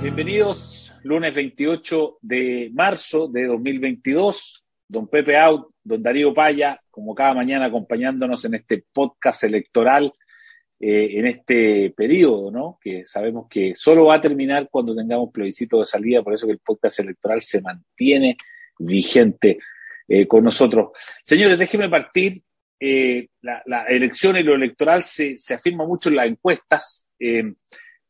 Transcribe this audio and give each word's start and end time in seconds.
Bienvenidos, 0.00 0.94
lunes 1.02 1.34
28 1.34 2.18
de 2.22 2.70
marzo 2.72 3.28
de 3.28 3.44
2022. 3.48 4.64
Don 4.88 5.08
Pepe 5.08 5.36
Out, 5.36 5.74
don 5.84 6.02
Darío 6.02 6.32
Paya, 6.32 6.80
como 6.90 7.14
cada 7.14 7.34
mañana 7.34 7.66
acompañándonos 7.66 8.42
en 8.46 8.54
este 8.54 8.82
podcast 8.90 9.44
electoral, 9.44 10.10
eh, 10.80 11.18
en 11.18 11.26
este 11.26 11.92
periodo, 11.94 12.50
¿no? 12.50 12.78
Que 12.80 13.04
sabemos 13.04 13.46
que 13.50 13.74
solo 13.74 14.06
va 14.06 14.14
a 14.14 14.20
terminar 14.22 14.68
cuando 14.70 14.96
tengamos 14.96 15.30
plebiscito 15.30 15.80
de 15.80 15.86
salida, 15.86 16.22
por 16.22 16.32
eso 16.32 16.46
que 16.46 16.52
el 16.52 16.60
podcast 16.60 17.00
electoral 17.00 17.42
se 17.42 17.60
mantiene 17.60 18.38
vigente 18.78 19.58
eh, 20.08 20.26
con 20.26 20.44
nosotros. 20.44 20.92
Señores, 21.26 21.58
déjenme 21.58 21.90
partir. 21.90 22.42
Eh, 22.80 23.28
la, 23.42 23.62
la, 23.66 23.84
elección 23.84 24.38
y 24.38 24.42
lo 24.42 24.54
electoral 24.54 25.02
se, 25.02 25.36
se 25.36 25.52
afirma 25.52 25.86
mucho 25.86 26.08
en 26.08 26.16
las 26.16 26.26
encuestas. 26.26 27.06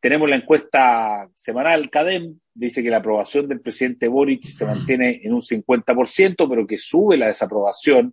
Tenemos 0.02 0.29
la 0.29 0.34
encuesta 0.34 1.30
semanal 1.33 1.88
CADEM, 1.88 2.37
dice 2.52 2.83
que 2.83 2.91
la 2.91 2.97
aprobación 2.97 3.47
del 3.47 3.61
presidente 3.61 4.09
Boric 4.09 4.42
se 4.42 4.66
mantiene 4.66 5.20
en 5.23 5.33
un 5.33 5.42
50%, 5.42 6.48
pero 6.48 6.66
que 6.66 6.77
sube 6.77 7.16
la 7.16 7.28
desaprobación 7.28 8.12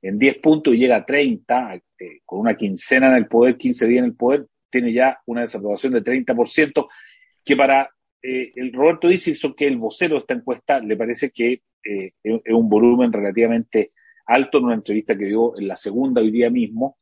en 0.00 0.18
10 0.18 0.38
puntos 0.38 0.74
y 0.74 0.78
llega 0.78 0.96
a 0.96 1.04
30, 1.04 1.74
eh, 1.74 1.82
con 2.24 2.40
una 2.40 2.56
quincena 2.56 3.08
en 3.08 3.16
el 3.16 3.26
poder, 3.26 3.58
15 3.58 3.86
días 3.86 3.98
en 3.98 4.04
el 4.06 4.16
poder, 4.16 4.46
tiene 4.70 4.94
ya 4.94 5.20
una 5.26 5.42
desaprobación 5.42 5.92
de 5.92 6.02
30%, 6.02 6.88
que 7.44 7.54
para 7.54 7.90
eh, 8.22 8.50
el 8.54 8.72
Roberto 8.72 9.06
Dickinson, 9.06 9.52
que 9.52 9.66
es 9.66 9.72
el 9.72 9.76
vocero 9.76 10.14
de 10.14 10.20
esta 10.20 10.32
encuesta, 10.32 10.80
le 10.80 10.96
parece 10.96 11.30
que 11.30 11.60
eh, 11.84 12.12
es 12.22 12.54
un 12.54 12.70
volumen 12.70 13.12
relativamente 13.12 13.92
alto 14.24 14.56
en 14.56 14.64
una 14.64 14.74
entrevista 14.74 15.18
que 15.18 15.26
dio 15.26 15.54
en 15.58 15.68
la 15.68 15.76
segunda 15.76 16.22
hoy 16.22 16.30
día 16.30 16.48
mismo. 16.48 16.96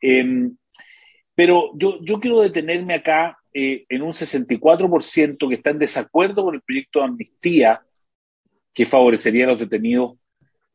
Em, 0.00 0.56
pero 1.34 1.72
yo, 1.74 1.98
yo 2.02 2.18
quiero 2.20 2.40
detenerme 2.40 2.94
acá 2.94 3.36
eh, 3.52 3.84
en 3.88 4.02
un 4.02 4.12
64% 4.12 5.48
que 5.48 5.54
está 5.54 5.70
en 5.70 5.78
desacuerdo 5.78 6.44
con 6.44 6.54
el 6.54 6.62
proyecto 6.62 7.00
de 7.00 7.04
amnistía 7.06 7.82
que 8.72 8.86
favorecería 8.86 9.44
a 9.44 9.48
los 9.48 9.58
detenidos 9.58 10.18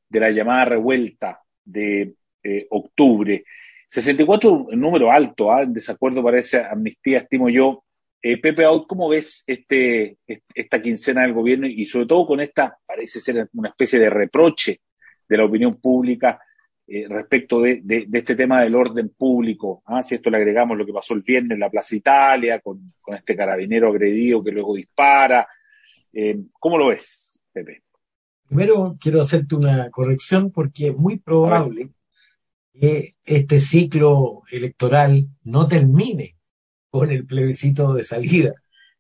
de 0.10 0.20
la 0.20 0.30
llamada 0.32 0.66
revuelta 0.66 1.42
de 1.64 2.16
eh, 2.44 2.68
octubre. 2.70 3.44
64 3.90 4.52
un 4.52 4.80
número 4.80 5.12
alto, 5.12 5.52
¿ah? 5.52 5.64
en 5.64 5.74
desacuerdo 5.74 6.22
para 6.24 6.40
esa 6.40 6.70
amnistía, 6.70 7.20
estimo 7.20 7.50
yo. 7.50 7.84
Eh, 8.22 8.38
Pepe 8.38 8.66
¿cómo 8.88 9.10
ves 9.10 9.44
este, 9.48 10.18
esta 10.54 10.82
quincena 10.82 11.22
del 11.22 11.34
gobierno 11.34 11.68
y 11.68 11.86
sobre 11.86 12.08
todo 12.08 12.26
con 12.26 12.42
esta, 12.42 12.78
parece 12.86 13.20
ser 13.20 13.50
una 13.54 13.70
especie 13.70 14.00
de 14.00 14.10
reproche 14.10 14.80
de 15.28 15.38
la 15.38 15.46
opinión 15.46 15.80
pública 15.80 16.42
eh, 16.88 17.08
respecto 17.10 17.62
de, 17.62 17.82
de, 17.84 18.06
de, 18.08 18.20
este 18.20 18.36
tema 18.36 18.62
del 18.62 18.76
orden 18.76 19.10
público. 19.10 19.82
¿ah? 19.88 20.04
Si 20.04 20.14
esto 20.14 20.30
le 20.30 20.38
agregamos 20.38 20.78
lo 20.78 20.86
que 20.86 20.94
pasó 20.94 21.16
el 21.16 21.22
viernes 21.22 21.56
en 21.56 21.62
la 21.62 21.70
Plaza 21.72 21.96
Italia, 21.96 22.60
con, 22.60 22.94
con 23.02 23.16
este 23.16 23.36
carabinero 23.36 23.90
agredido 23.90 24.44
que 24.44 24.52
luego 24.52 24.76
dispara. 24.76 25.48
Eh, 26.14 26.38
¿Cómo 26.60 26.78
lo 26.78 26.90
ves, 26.90 27.42
Pepe? 27.52 27.82
Primero 28.48 28.96
quiero 29.02 29.22
hacerte 29.22 29.56
una 29.56 29.90
corrección 29.90 30.52
porque 30.52 30.90
es 30.90 30.96
muy 30.96 31.18
probable 31.18 31.90
que 32.72 33.16
este 33.24 33.58
ciclo 33.58 34.44
electoral 34.52 35.28
no 35.44 35.68
termine 35.68 36.36
con 36.92 37.10
el 37.10 37.26
plebiscito 37.26 37.96
de 37.96 38.04
salida, 38.04 38.54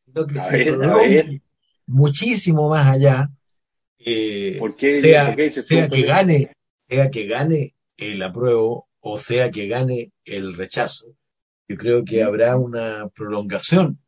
sino 0.06 0.26
que 0.26 0.40
a 0.40 0.44
se 0.44 0.72
ver, 0.72 1.42
muchísimo 1.86 2.68
más 2.70 2.88
allá. 2.88 3.30
Eh, 4.00 4.56
¿Por 4.58 4.76
qué, 4.76 5.02
sea, 5.02 5.28
¿por 5.28 5.36
qué 5.36 5.52
sea 5.52 5.88
que 5.88 6.02
gane, 6.02 6.52
sea 6.88 7.12
que 7.12 7.28
gane 7.28 7.75
el 7.98 8.22
apruebo 8.22 8.88
o 9.00 9.18
sea 9.18 9.52
que 9.52 9.68
gane 9.68 10.12
el 10.24 10.56
rechazo, 10.56 11.16
yo 11.68 11.78
creo 11.78 12.04
que 12.04 12.24
habrá 12.24 12.58
una 12.58 13.08
prolongación 13.10 14.00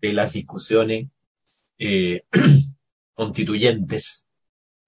de 0.00 0.12
las 0.12 0.32
discusiones 0.32 1.06
eh, 1.78 2.22
constituyentes, 3.14 4.26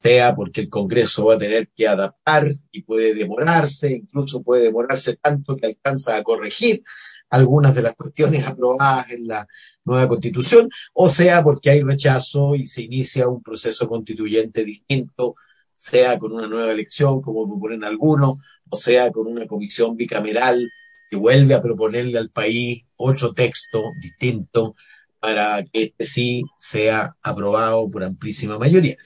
sea 0.03 0.35
porque 0.35 0.63
el 0.63 0.69
Congreso 0.69 1.27
va 1.27 1.35
a 1.35 1.39
tener 1.39 1.69
que 1.69 1.89
adaptar 1.89 2.51
y 2.71 2.83
puede 2.83 3.15
demorarse, 3.15 3.93
incluso 3.93 4.43
puede 4.43 4.65
demorarse 4.65 5.17
tanto 5.17 5.57
que 5.57 5.67
alcanza 5.67 6.17
a 6.17 6.23
corregir 6.23 6.83
algunas 7.31 7.75
de 7.75 7.83
las 7.83 7.95
cuestiones 7.95 8.47
aprobadas 8.47 9.11
en 9.11 9.27
la 9.27 9.47
nueva 9.85 10.09
constitución, 10.09 10.69
o 10.93 11.09
sea 11.09 11.43
porque 11.43 11.71
hay 11.71 11.83
rechazo 11.83 12.55
y 12.57 12.67
se 12.67 12.83
inicia 12.83 13.29
un 13.29 13.43
proceso 13.43 13.89
constituyente 13.89 14.65
distinto 14.65 15.37
sea 15.81 16.19
con 16.19 16.33
una 16.33 16.47
nueva 16.47 16.71
elección, 16.71 17.23
como 17.23 17.49
proponen 17.49 17.85
algunos, 17.85 18.37
o 18.69 18.77
sea 18.77 19.11
con 19.11 19.27
una 19.27 19.47
comisión 19.47 19.97
bicameral 19.97 20.71
que 21.09 21.17
vuelve 21.17 21.55
a 21.55 21.63
proponerle 21.63 22.19
al 22.19 22.29
país 22.29 22.85
otro 22.97 23.33
texto 23.33 23.93
distinto 23.99 24.77
para 25.19 25.65
que 25.65 25.85
este 25.85 26.05
sí 26.05 26.43
sea 26.59 27.17
aprobado 27.23 27.91
por 27.91 28.05
amplísima 28.05 28.59
mayoría. 28.59 28.99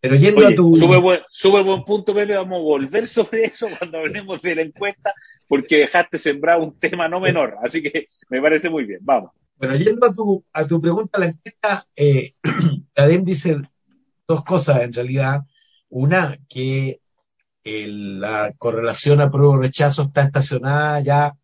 Pero 0.00 0.14
yendo 0.14 0.46
Oye, 0.46 0.52
a 0.52 0.56
tu... 0.56 0.76
Súper 0.76 1.00
buen, 1.00 1.20
super 1.28 1.64
buen 1.64 1.82
punto, 1.82 2.14
Pepe. 2.14 2.36
Vamos 2.36 2.60
a 2.60 2.62
volver 2.62 3.08
sobre 3.08 3.44
eso 3.44 3.68
cuando 3.76 3.98
hablemos 3.98 4.40
de 4.42 4.54
la 4.54 4.62
encuesta, 4.62 5.12
porque 5.48 5.78
dejaste 5.78 6.18
sembrar 6.18 6.60
un 6.60 6.78
tema 6.78 7.08
no 7.08 7.18
menor. 7.18 7.56
Así 7.64 7.82
que 7.82 8.06
me 8.28 8.40
parece 8.40 8.70
muy 8.70 8.84
bien. 8.84 9.00
Vamos. 9.02 9.32
Bueno, 9.56 9.74
yendo 9.74 10.06
a 10.06 10.12
tu, 10.12 10.44
a 10.52 10.66
tu 10.66 10.80
pregunta, 10.80 11.18
la 11.18 11.26
encuesta, 11.26 11.84
eh, 11.96 12.34
Cadem 12.94 13.24
dice 13.24 13.60
dos 14.26 14.44
cosas 14.44 14.82
en 14.82 14.92
realidad. 14.92 15.42
Una, 15.94 16.38
que 16.48 17.02
la 17.64 18.54
correlación 18.56 19.20
apruebo-rechazo 19.20 20.04
está 20.04 20.22
estacionada 20.22 21.00
ya 21.00 21.36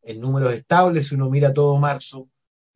en 0.00 0.20
números 0.20 0.54
estables, 0.54 1.08
si 1.08 1.16
uno 1.16 1.28
mira 1.28 1.52
todo 1.52 1.78
marzo, 1.78 2.26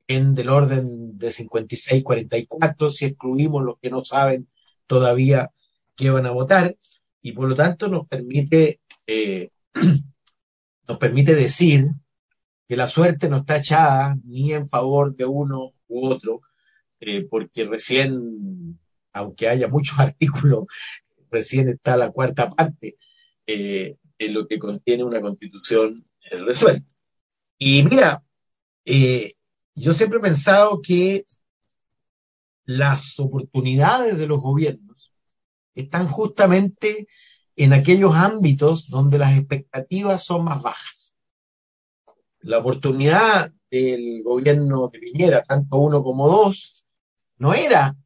en 0.06 0.34
del 0.34 0.50
orden 0.50 1.16
de 1.16 1.28
56-44, 1.28 2.90
si 2.90 3.06
excluimos 3.06 3.64
los 3.64 3.78
que 3.80 3.88
no 3.88 4.04
saben 4.04 4.48
todavía 4.86 5.50
qué 5.96 6.10
van 6.10 6.26
a 6.26 6.30
votar, 6.30 6.76
y 7.22 7.32
por 7.32 7.48
lo 7.48 7.54
tanto 7.54 7.88
nos 7.88 8.06
permite, 8.06 8.80
eh, 9.06 9.48
nos 10.86 10.98
permite 10.98 11.34
decir 11.34 11.86
que 12.68 12.76
la 12.76 12.86
suerte 12.86 13.30
no 13.30 13.38
está 13.38 13.56
echada 13.56 14.14
ni 14.24 14.52
en 14.52 14.68
favor 14.68 15.16
de 15.16 15.24
uno 15.24 15.72
u 15.88 16.06
otro, 16.06 16.42
eh, 17.00 17.26
porque 17.30 17.64
recién, 17.64 18.78
aunque 19.14 19.48
haya 19.48 19.68
muchos 19.68 19.98
artículos 20.00 20.66
recién 21.34 21.68
está 21.68 21.96
la 21.96 22.10
cuarta 22.10 22.50
parte 22.50 22.96
eh, 23.46 23.96
en 24.18 24.34
lo 24.34 24.46
que 24.46 24.58
contiene 24.58 25.04
una 25.04 25.20
constitución 25.20 25.94
eh, 26.30 26.36
resuelta. 26.38 26.86
Y 27.58 27.82
mira, 27.82 28.22
eh, 28.84 29.34
yo 29.74 29.92
siempre 29.92 30.18
he 30.18 30.22
pensado 30.22 30.80
que 30.80 31.26
las 32.64 33.18
oportunidades 33.18 34.16
de 34.16 34.26
los 34.26 34.40
gobiernos 34.40 35.12
están 35.74 36.08
justamente 36.08 37.08
en 37.56 37.72
aquellos 37.72 38.14
ámbitos 38.14 38.88
donde 38.88 39.18
las 39.18 39.36
expectativas 39.36 40.24
son 40.24 40.44
más 40.44 40.62
bajas. 40.62 41.16
La 42.40 42.58
oportunidad 42.58 43.52
del 43.70 44.22
gobierno 44.22 44.88
de 44.88 44.98
Piñera, 44.98 45.42
tanto 45.42 45.78
uno 45.78 46.02
como 46.02 46.28
dos, 46.28 46.84
no 47.38 47.54
era 47.54 47.96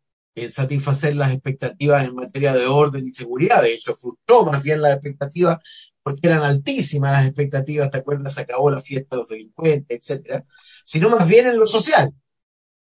eh, 0.44 0.49
satisfacer 0.49 1.16
las 1.16 1.32
expectativas 1.32 2.06
en 2.06 2.15
materia 2.15 2.54
de 2.54 2.66
orden 2.66 3.09
y 3.09 3.12
seguridad. 3.12 3.62
De 3.62 3.75
hecho, 3.75 3.94
frustró 3.94 4.44
más 4.44 4.62
bien 4.62 4.81
las 4.82 4.94
expectativas 4.94 5.59
porque 6.03 6.28
eran 6.28 6.43
altísimas 6.43 7.12
las 7.12 7.26
expectativas, 7.26 7.91
¿te 7.91 7.99
acuerdas? 7.99 8.34
Se 8.34 8.41
acabó 8.41 8.71
la 8.71 8.81
fiesta 8.81 9.15
de 9.15 9.21
los 9.21 9.28
delincuentes, 9.28 9.99
etcétera, 9.99 10.44
sino 10.84 11.10
más 11.10 11.28
bien 11.28 11.49
en 11.49 11.59
lo 11.59 11.66
social. 11.66 12.12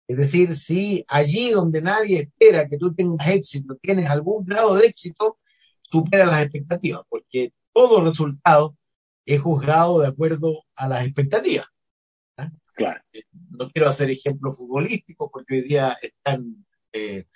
Es 0.07 0.17
decir, 0.17 0.55
si 0.55 1.05
allí 1.09 1.51
donde 1.51 1.83
nadie 1.83 2.21
espera 2.21 2.69
que 2.69 2.79
tú 2.79 2.95
tengas 2.95 3.27
éxito, 3.29 3.77
tienes 3.83 4.09
algún 4.09 4.45
grado 4.45 4.77
de 4.77 4.87
éxito, 4.87 5.39
supera 5.83 6.27
las 6.27 6.43
expectativas, 6.43 7.03
porque 7.09 7.53
todo 7.73 8.05
resultado 8.05 8.77
es 9.25 9.41
juzgado 9.41 10.01
de 10.01 10.09
acuerdo 10.09 10.65
a 10.77 10.89
las 10.89 11.05
expectativas. 11.05 11.67
¿ah? 12.37 12.51
Claro. 12.75 13.01
No 13.51 13.69
quiero 13.71 13.89
hacer 13.89 14.11
ejemplos 14.11 14.57
futbolísticos 14.57 15.29
porque 15.33 15.57
hoy 15.57 15.63
día 15.63 15.97
están 16.01 16.66
eh, 16.97 17.27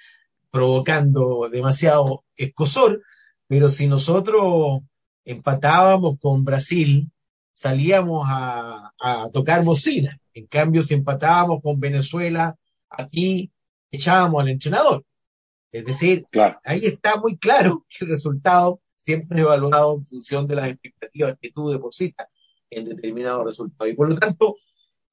provocando 0.51 1.49
demasiado 1.51 2.25
escosor, 2.37 3.03
pero 3.47 3.69
si 3.69 3.87
nosotros 3.87 4.81
empatábamos 5.25 6.19
con 6.21 6.45
Brasil, 6.45 7.11
salíamos 7.53 8.27
a, 8.29 8.93
a, 8.99 9.31
tocar 9.31 9.65
bocina. 9.65 10.19
En 10.35 10.47
cambio, 10.47 10.83
si 10.83 10.95
empatábamos 10.95 11.61
con 11.63 11.79
Venezuela, 11.79 12.57
aquí 12.89 13.51
echábamos 13.91 14.43
al 14.43 14.49
entrenador. 14.49 15.05
Es 15.73 15.85
decir, 15.85 16.25
claro. 16.31 16.59
ahí 16.65 16.81
está 16.85 17.17
muy 17.17 17.37
claro 17.37 17.87
que 17.89 18.05
el 18.05 18.11
resultado 18.11 18.81
siempre 19.05 19.39
es 19.39 19.45
evaluado 19.45 19.95
en 19.95 20.05
función 20.05 20.47
de 20.47 20.57
las 20.57 20.69
expectativas 20.69 21.37
que 21.41 21.53
tú 21.53 21.71
depositas 21.71 22.27
en 22.71 22.87
determinado 22.87 23.45
resultado. 23.45 23.89
Y 23.89 23.95
por 23.95 24.09
lo 24.09 24.19
tanto, 24.19 24.57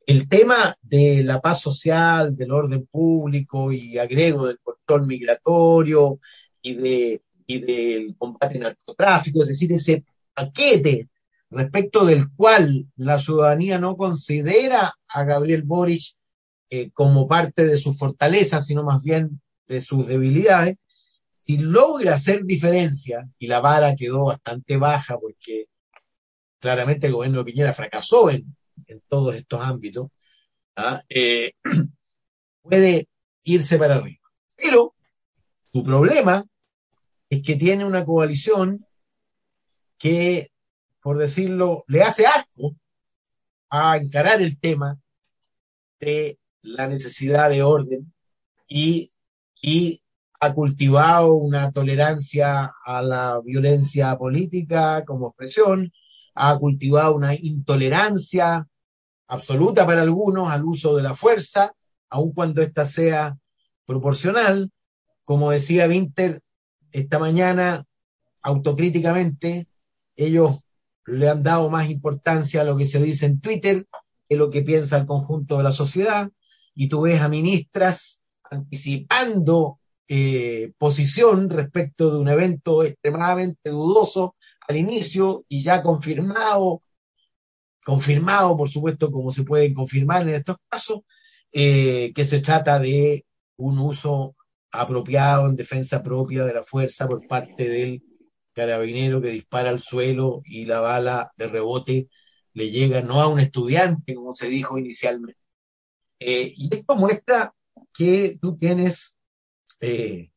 el 0.08 0.30
tema 0.30 0.76
de 0.82 1.22
la 1.22 1.42
paz 1.42 1.62
social, 1.62 2.36
del 2.36 2.52
orden 2.52 2.88
público 2.88 3.74
y 3.74 3.98
agrego 3.98 4.48
del 4.48 4.58
control 4.60 5.06
migratorio 5.06 6.20
y, 6.62 6.76
de, 6.76 7.22
y 7.46 7.60
del 7.60 8.16
combate 8.18 8.56
al 8.56 8.64
narcotráfico, 8.64 9.44
es 9.44 9.50
decir, 9.50 9.72
ese 9.74 10.06
paquete 10.34 11.10
respecto 11.50 12.06
del 12.06 12.32
cual 12.32 12.88
la 12.96 13.20
ciudadanía 13.20 13.80
no 13.80 13.98
considera 13.98 14.94
a 15.10 15.24
Gabriel 15.26 15.64
Boric 15.64 16.16
eh, 16.70 16.90
como 16.92 17.28
parte 17.28 17.66
de 17.66 17.78
sus 17.78 17.98
fortalezas, 17.98 18.66
sino 18.66 18.84
más 18.84 19.04
bien 19.04 19.42
de 19.68 19.82
sus 19.82 20.08
debilidades, 20.08 20.78
si 21.38 21.58
logra 21.58 22.16
hacer 22.16 22.46
diferencia, 22.46 23.28
y 23.40 23.48
la 23.48 23.60
vara 23.60 23.96
quedó 23.96 24.26
bastante 24.26 24.78
baja 24.78 25.18
porque 25.18 25.68
claramente 26.60 27.08
el 27.08 27.14
gobierno 27.14 27.40
de 27.40 27.46
Piñera 27.46 27.74
fracasó 27.74 28.30
en, 28.30 28.57
en 28.86 29.02
todos 29.08 29.36
estos 29.36 29.62
ámbitos, 29.62 30.10
¿ah? 30.76 31.02
eh, 31.10 31.54
puede 32.62 33.08
irse 33.44 33.78
para 33.78 33.96
arriba. 33.96 34.30
Pero 34.56 34.94
su 35.72 35.84
problema 35.84 36.46
es 37.30 37.42
que 37.44 37.56
tiene 37.56 37.86
una 37.86 38.06
coalición 38.06 38.86
que, 39.98 40.52
por 41.02 41.18
decirlo, 41.18 41.84
le 41.88 42.04
hace 42.04 42.26
asco 42.26 42.76
a 43.70 43.98
encarar 43.98 44.42
el 44.42 44.60
tema 44.60 44.98
de 46.00 46.40
la 46.62 46.88
necesidad 46.88 47.50
de 47.50 47.64
orden 47.64 48.14
y, 48.68 49.12
y 49.62 50.02
ha 50.40 50.54
cultivado 50.54 51.34
una 51.34 51.72
tolerancia 51.72 52.74
a 52.86 53.02
la 53.02 53.42
violencia 53.44 54.18
política 54.18 55.04
como 55.06 55.30
expresión, 55.30 55.92
ha 56.40 56.58
cultivado 56.58 57.16
una 57.16 57.34
intolerancia 57.34 58.68
absoluta 59.28 59.86
para 59.88 60.04
algunos 60.04 60.52
al 60.52 60.64
uso 60.64 60.96
de 60.96 61.02
la 61.02 61.16
fuerza, 61.16 61.74
aun 62.10 62.32
cuando 62.32 62.62
ésta 62.62 62.86
sea 62.86 63.38
proporcional. 63.86 64.72
Como 65.26 65.50
decía 65.52 65.88
Winter 65.88 66.42
esta 66.92 67.18
mañana, 67.18 67.84
autocríticamente, 68.44 69.68
ellos 70.16 70.60
le 71.06 71.28
han 71.28 71.42
dado 71.42 71.70
más 71.70 71.90
importancia 71.90 72.62
a 72.62 72.64
lo 72.64 72.78
que 72.78 72.86
se 72.86 73.02
dice 73.02 73.26
en 73.26 73.42
Twitter 73.42 73.88
que 74.30 74.36
lo 74.36 74.52
que 74.52 74.62
piensa 74.62 74.98
el 74.98 75.06
conjunto 75.06 75.58
de 75.58 75.64
la 75.64 75.72
sociedad, 75.72 76.30
y 76.76 76.88
tú 76.88 77.02
ves 77.02 77.20
a 77.22 77.30
ministras 77.30 78.24
anticipando 78.52 79.80
eh, 80.08 80.72
posición 80.78 81.50
respecto 81.50 82.12
de 82.12 82.20
un 82.20 82.30
evento 82.30 82.84
extremadamente 82.84 83.72
dudoso 83.72 84.36
al 84.68 84.76
inicio 84.76 85.46
y 85.48 85.64
ya 85.64 85.82
confirmado, 85.82 86.84
confirmado 87.84 88.58
por 88.58 88.70
supuesto 88.70 89.12
como 89.12 89.32
se 89.32 89.44
pueden 89.44 89.74
confirmar 89.74 90.24
en 90.24 90.36
estos 90.36 90.58
casos, 90.70 91.02
eh, 91.52 92.12
que 92.14 92.26
se 92.26 92.40
trata 92.42 92.80
de 92.80 93.26
un 93.58 93.80
uso 93.80 94.36
apropiado 94.72 95.48
en 95.48 95.56
defensa 95.56 96.04
propia 96.04 96.46
de 96.46 96.54
la 96.54 96.64
fuerza 96.64 97.08
por 97.08 97.26
parte 97.28 97.70
del 97.70 98.04
carabinero 98.54 99.22
que 99.22 99.30
dispara 99.30 99.70
al 99.70 99.80
suelo 99.80 100.42
y 100.44 100.66
la 100.66 100.80
bala 100.82 101.32
de 101.38 101.48
rebote 101.48 102.10
le 102.54 102.72
llega 102.72 103.02
no 103.02 103.22
a 103.22 103.28
un 103.28 103.40
estudiante, 103.40 104.16
como 104.16 104.34
se 104.36 104.50
dijo 104.50 104.78
inicialmente. 104.78 105.40
Eh, 106.20 106.54
y 106.56 106.76
esto 106.76 106.96
muestra 106.96 107.54
que 107.94 108.38
tú 108.42 108.58
tienes, 108.58 109.20
eh, 109.80 110.32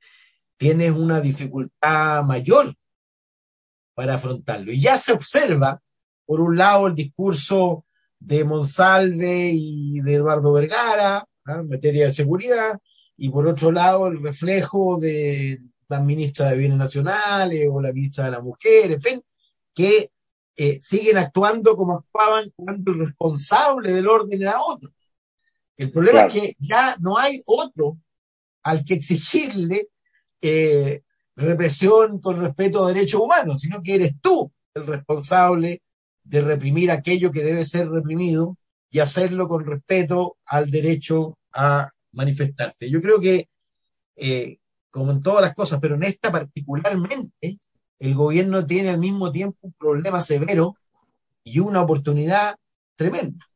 tienes 0.58 0.92
una 0.92 1.20
dificultad 1.20 2.22
mayor 2.24 2.74
para 4.00 4.14
afrontarlo. 4.14 4.72
Y 4.72 4.80
ya 4.80 4.96
se 4.96 5.12
observa, 5.12 5.78
por 6.24 6.40
un 6.40 6.56
lado, 6.56 6.86
el 6.86 6.94
discurso 6.94 7.84
de 8.18 8.44
Monsalve 8.44 9.50
y 9.52 10.00
de 10.00 10.14
Eduardo 10.14 10.54
Vergara 10.54 11.18
¿ah? 11.44 11.58
en 11.60 11.68
materia 11.68 12.06
de 12.06 12.12
seguridad, 12.12 12.78
y 13.18 13.28
por 13.28 13.46
otro 13.46 13.70
lado, 13.70 14.06
el 14.06 14.22
reflejo 14.22 14.98
de 14.98 15.60
la 15.86 16.00
ministra 16.00 16.48
de 16.48 16.56
Bienes 16.56 16.78
Nacionales 16.78 17.68
o 17.70 17.78
la 17.78 17.92
ministra 17.92 18.24
de 18.24 18.30
la 18.30 18.40
Mujer, 18.40 18.92
en 18.92 19.02
fin, 19.02 19.22
que 19.74 20.10
eh, 20.56 20.80
siguen 20.80 21.18
actuando 21.18 21.76
como 21.76 21.98
actuaban 21.98 22.50
cuando 22.56 22.92
el 22.92 23.00
responsable 23.00 23.92
del 23.92 24.08
orden 24.08 24.40
era 24.40 24.62
otro. 24.62 24.88
El 25.76 25.92
problema 25.92 26.22
es 26.22 26.32
que 26.32 26.56
ya 26.58 26.96
no 27.00 27.18
hay 27.18 27.42
otro 27.44 27.98
al 28.62 28.82
que 28.82 28.94
exigirle 28.94 29.88
eh, 30.40 31.02
represión 31.40 32.20
con 32.20 32.40
respeto 32.40 32.84
a 32.84 32.92
derechos 32.92 33.20
humanos, 33.20 33.60
sino 33.60 33.82
que 33.82 33.94
eres 33.94 34.14
tú 34.20 34.52
el 34.74 34.86
responsable 34.86 35.82
de 36.22 36.40
reprimir 36.42 36.90
aquello 36.90 37.32
que 37.32 37.42
debe 37.42 37.64
ser 37.64 37.88
reprimido 37.88 38.56
y 38.90 38.98
hacerlo 38.98 39.48
con 39.48 39.64
respeto 39.64 40.36
al 40.44 40.70
derecho 40.70 41.38
a 41.52 41.90
manifestarse. 42.12 42.90
Yo 42.90 43.00
creo 43.00 43.20
que, 43.20 43.48
eh, 44.16 44.58
como 44.90 45.12
en 45.12 45.22
todas 45.22 45.42
las 45.42 45.54
cosas, 45.54 45.80
pero 45.80 45.94
en 45.94 46.02
esta 46.02 46.30
particularmente, 46.30 47.58
el 47.98 48.14
gobierno 48.14 48.66
tiene 48.66 48.90
al 48.90 48.98
mismo 48.98 49.30
tiempo 49.30 49.58
un 49.62 49.72
problema 49.72 50.22
severo 50.22 50.76
y 51.44 51.60
una 51.60 51.82
oportunidad 51.82 52.56
tremenda. 52.96 53.46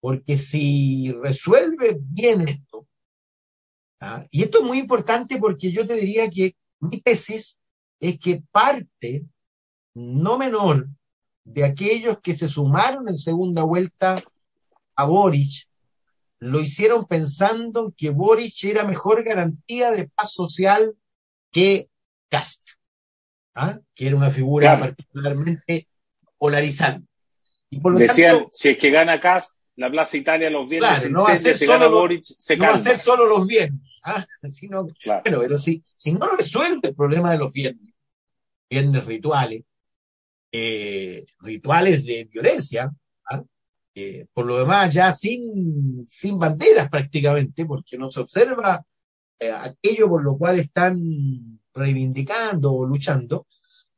Porque 0.00 0.36
si 0.36 1.12
resuelve 1.12 1.98
bien 2.00 2.48
esto, 2.48 2.86
¿ah? 4.00 4.24
y 4.30 4.42
esto 4.42 4.60
es 4.60 4.64
muy 4.64 4.78
importante 4.78 5.38
porque 5.38 5.72
yo 5.72 5.86
te 5.86 5.94
diría 5.94 6.30
que 6.30 6.54
mi 6.80 7.00
tesis 7.00 7.58
es 8.00 8.18
que 8.18 8.42
parte 8.52 9.24
no 9.94 10.38
menor 10.38 10.88
de 11.44 11.64
aquellos 11.64 12.20
que 12.20 12.36
se 12.36 12.48
sumaron 12.48 13.08
en 13.08 13.16
segunda 13.16 13.62
vuelta 13.62 14.22
a 14.94 15.04
Boric, 15.04 15.68
lo 16.40 16.60
hicieron 16.60 17.06
pensando 17.06 17.92
que 17.96 18.10
Boric 18.10 18.64
era 18.64 18.84
mejor 18.84 19.24
garantía 19.24 19.90
de 19.90 20.08
paz 20.08 20.32
social 20.32 20.94
que 21.50 21.88
Cast. 22.28 22.68
¿ah? 23.54 23.78
que 23.94 24.06
era 24.06 24.16
una 24.16 24.30
figura 24.30 24.78
particularmente 24.78 25.88
polarizante. 26.36 27.06
Y 27.70 27.80
por 27.80 27.92
lo 27.92 27.98
Decían, 27.98 28.46
si 28.50 28.70
es 28.70 28.78
que 28.78 28.90
gana 28.90 29.20
Cast, 29.20 29.57
la 29.78 29.88
Plaza 29.88 30.16
Italia 30.16 30.50
los 30.50 30.68
viernes, 30.68 31.08
no 31.08 31.22
va 31.22 31.32
a 31.32 31.38
ser 31.38 31.56
solo 31.56 31.88
Boric, 31.88 32.24
se 32.24 32.56
no 32.56 32.64
va 32.64 32.74
a 32.74 32.78
ser 32.78 32.98
solo 32.98 33.26
los 33.26 33.46
viernes, 33.46 33.80
¿ah? 34.02 34.26
Sino, 34.50 34.82
bueno, 34.82 35.38
pero 35.40 35.56
si, 35.56 35.84
si 35.96 36.12
no 36.12 36.28
resuelve 36.36 36.88
el 36.88 36.96
problema 36.96 37.30
de 37.30 37.38
los 37.38 37.52
viernes, 37.52 37.94
viernes 38.68 39.04
rituales, 39.06 39.62
eh, 40.50 41.24
rituales 41.38 42.04
de 42.04 42.24
violencia, 42.24 42.90
¿ah? 43.30 43.44
eh, 43.94 44.26
por 44.32 44.46
lo 44.46 44.58
demás 44.58 44.92
ya 44.92 45.14
sin, 45.14 46.04
sin 46.08 46.40
banderas 46.40 46.90
prácticamente, 46.90 47.64
porque 47.64 47.96
no 47.96 48.10
se 48.10 48.18
observa 48.18 48.84
eh, 49.38 49.52
aquello 49.52 50.08
por 50.08 50.24
lo 50.24 50.36
cual 50.36 50.58
están 50.58 51.60
reivindicando 51.72 52.72
o 52.72 52.84
luchando, 52.84 53.46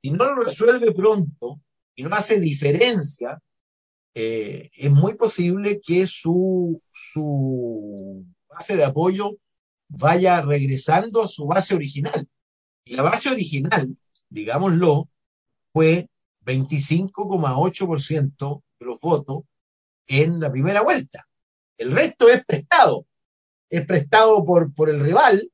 y 0.03 0.11
no 0.11 0.27
lo 0.27 0.43
resuelve 0.43 0.93
pronto 0.93 1.63
y 1.95 2.03
no 2.03 2.15
hace 2.15 2.39
diferencia, 2.39 3.41
eh, 4.15 4.71
es 4.75 4.91
muy 4.91 5.15
posible 5.15 5.81
que 5.81 6.07
su, 6.07 6.83
su 6.93 8.25
base 8.49 8.77
de 8.77 8.85
apoyo 8.85 9.37
vaya 9.89 10.41
regresando 10.41 11.23
a 11.23 11.29
su 11.29 11.47
base 11.47 11.75
original. 11.75 12.29
Y 12.85 12.97
la 12.97 13.03
base 13.03 13.29
original, 13.29 13.97
digámoslo, 14.29 15.09
fue 15.73 16.09
25,8% 16.45 18.63
de 18.79 18.87
los 18.87 19.01
votos 19.01 19.45
en 20.07 20.41
la 20.41 20.51
primera 20.51 20.83
vuelta. 20.83 21.27
El 21.79 21.93
resto 21.93 22.29
es 22.29 22.45
prestado. 22.45 23.07
Es 23.69 23.87
prestado 23.87 24.45
por, 24.45 24.75
por 24.75 24.91
el 24.91 25.01
rival, 25.01 25.51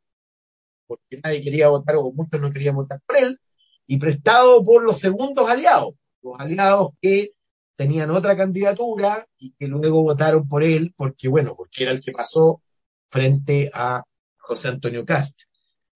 porque 0.87 1.21
nadie 1.23 1.43
quería 1.43 1.69
votar 1.69 1.97
o 1.97 2.11
muchos 2.13 2.41
no 2.41 2.51
querían 2.51 2.77
votar 2.77 3.01
por 3.07 3.19
él, 3.19 3.39
y 3.87 3.99
prestado 3.99 4.65
por 4.65 4.83
los 4.83 4.99
segundos 4.99 5.49
aliados, 5.49 5.95
los 6.23 6.41
aliados 6.41 6.91
que 7.01 7.36
tenían 7.77 8.11
otra 8.11 8.37
candidatura 8.37 9.29
y 9.39 9.53
que 9.53 9.69
luego 9.69 10.03
votaron 10.03 10.49
por 10.49 10.63
él, 10.63 10.95
porque 10.97 11.29
bueno, 11.29 11.55
porque 11.55 11.85
era 11.85 11.93
el 11.93 12.01
que 12.01 12.13
pasó 12.13 12.63
frente 13.11 13.71
a 13.73 14.03
José 14.39 14.69
Antonio 14.69 15.05
Cast. 15.05 15.43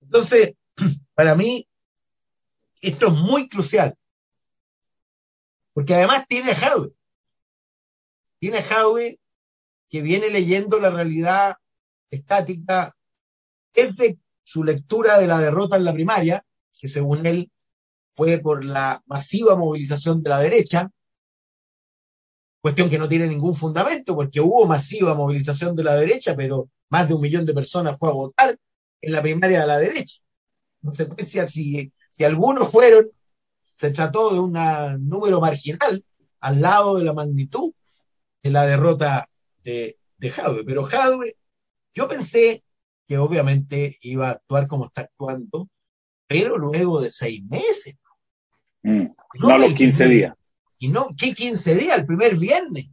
Entonces, 0.00 0.54
para 1.14 1.34
mí, 1.34 1.66
esto 2.82 3.08
es 3.08 3.14
muy 3.14 3.48
crucial, 3.48 3.96
porque 5.72 5.94
además 5.94 6.26
tiene 6.28 6.52
a 6.52 6.86
Tiene 8.38 8.58
a 8.58 8.94
que 9.88 10.02
viene 10.02 10.30
leyendo 10.30 10.78
la 10.78 10.90
realidad 10.90 11.56
estática 12.10 12.94
desde 13.74 14.18
su 14.42 14.64
lectura 14.64 15.18
de 15.18 15.26
la 15.26 15.38
derrota 15.38 15.76
en 15.76 15.84
la 15.84 15.92
primaria, 15.92 16.44
que 16.78 16.88
según 16.88 17.26
él 17.26 17.50
fue 18.14 18.38
por 18.38 18.64
la 18.64 19.02
masiva 19.06 19.56
movilización 19.56 20.22
de 20.22 20.30
la 20.30 20.40
derecha, 20.40 20.90
cuestión 22.60 22.90
que 22.90 22.98
no 22.98 23.08
tiene 23.08 23.26
ningún 23.26 23.54
fundamento, 23.54 24.14
porque 24.14 24.40
hubo 24.40 24.66
masiva 24.66 25.14
movilización 25.14 25.74
de 25.74 25.84
la 25.84 25.96
derecha, 25.96 26.36
pero 26.36 26.68
más 26.90 27.08
de 27.08 27.14
un 27.14 27.20
millón 27.20 27.46
de 27.46 27.54
personas 27.54 27.96
fue 27.98 28.10
a 28.10 28.12
votar 28.12 28.58
en 29.00 29.12
la 29.12 29.22
primaria 29.22 29.60
de 29.60 29.66
la 29.66 29.78
derecha. 29.78 30.20
En 30.82 30.88
consecuencia, 30.88 31.46
si, 31.46 31.92
si 32.10 32.24
algunos 32.24 32.70
fueron, 32.70 33.08
se 33.74 33.90
trató 33.90 34.32
de 34.32 34.38
un 34.38 34.52
número 35.08 35.40
marginal 35.40 36.04
al 36.40 36.60
lado 36.60 36.98
de 36.98 37.04
la 37.04 37.14
magnitud 37.14 37.72
de 38.42 38.50
la 38.50 38.66
derrota 38.66 39.28
de, 39.62 39.98
de 40.18 40.30
Jadwe. 40.30 40.64
Pero 40.64 40.84
Jadwe, 40.84 41.36
yo 41.94 42.08
pensé 42.08 42.62
que 43.06 43.18
obviamente 43.18 43.98
iba 44.02 44.28
a 44.28 44.32
actuar 44.32 44.68
como 44.68 44.86
está 44.86 45.02
actuando, 45.02 45.68
pero 46.26 46.58
luego 46.58 47.00
de 47.00 47.10
seis 47.10 47.42
meses. 47.44 47.96
Mm, 48.82 49.06
no, 49.40 49.58
los 49.58 49.74
15 49.74 50.06
días. 50.06 50.34
Y 50.80 50.88
no, 50.88 51.10
¿qué 51.16 51.34
15 51.34 51.74
días? 51.76 51.98
El 51.98 52.06
primer 52.06 52.36
viernes. 52.36 52.86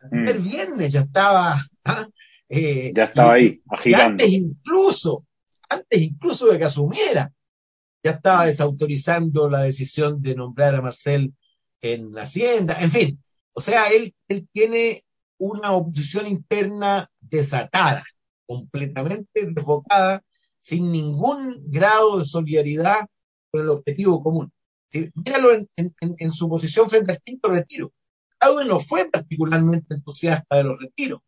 El 0.00 0.10
primer 0.10 0.38
mm. 0.38 0.44
viernes 0.44 0.92
ya 0.92 1.00
estaba, 1.00 1.60
¿ah? 1.84 2.08
Eh, 2.48 2.92
ya 2.94 3.04
estaba 3.04 3.34
ahí, 3.34 3.60
agitando. 3.68 4.04
antes 4.04 4.28
incluso, 4.28 5.26
antes 5.68 6.00
incluso 6.00 6.46
de 6.46 6.58
que 6.58 6.64
asumiera, 6.64 7.32
ya 8.02 8.12
estaba 8.12 8.46
desautorizando 8.46 9.50
la 9.50 9.62
decisión 9.62 10.22
de 10.22 10.34
nombrar 10.36 10.74
a 10.74 10.82
Marcel 10.82 11.34
en 11.80 12.16
Hacienda, 12.16 12.80
en 12.80 12.90
fin. 12.90 13.22
O 13.52 13.60
sea, 13.60 13.88
él, 13.88 14.14
él 14.28 14.48
tiene 14.52 15.02
una 15.38 15.72
oposición 15.72 16.28
interna 16.28 17.10
desatada, 17.20 18.04
completamente 18.46 19.46
desbocada, 19.46 20.22
sin 20.60 20.92
ningún 20.92 21.60
grado 21.66 22.20
de 22.20 22.24
solidaridad 22.24 23.06
con 23.50 23.62
el 23.62 23.70
objetivo 23.70 24.22
común. 24.22 24.52
Míralo 25.14 25.52
en, 25.52 25.66
en, 25.76 26.32
su 26.32 26.48
posición 26.48 26.88
frente 26.90 27.12
al 27.12 27.20
quinto 27.22 27.48
retiro. 27.48 27.92
Claudio 28.38 28.64
no 28.64 28.80
fue 28.80 29.08
particularmente 29.10 29.94
entusiasta 29.94 30.56
de 30.56 30.64
los 30.64 30.80
retiros. 30.80 31.20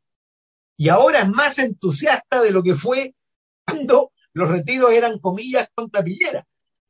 Y 0.76 0.88
ahora 0.88 1.21
es 1.21 1.28
más 1.28 1.59
entusiasta 1.59 2.40
de 2.40 2.50
lo 2.50 2.62
que 2.62 2.75
fue 2.75 3.14
cuando 3.66 4.12
los 4.33 4.49
retiros 4.49 4.92
eran 4.92 5.19
comillas 5.19 5.69
contra 5.75 6.02
Pillera. 6.02 6.47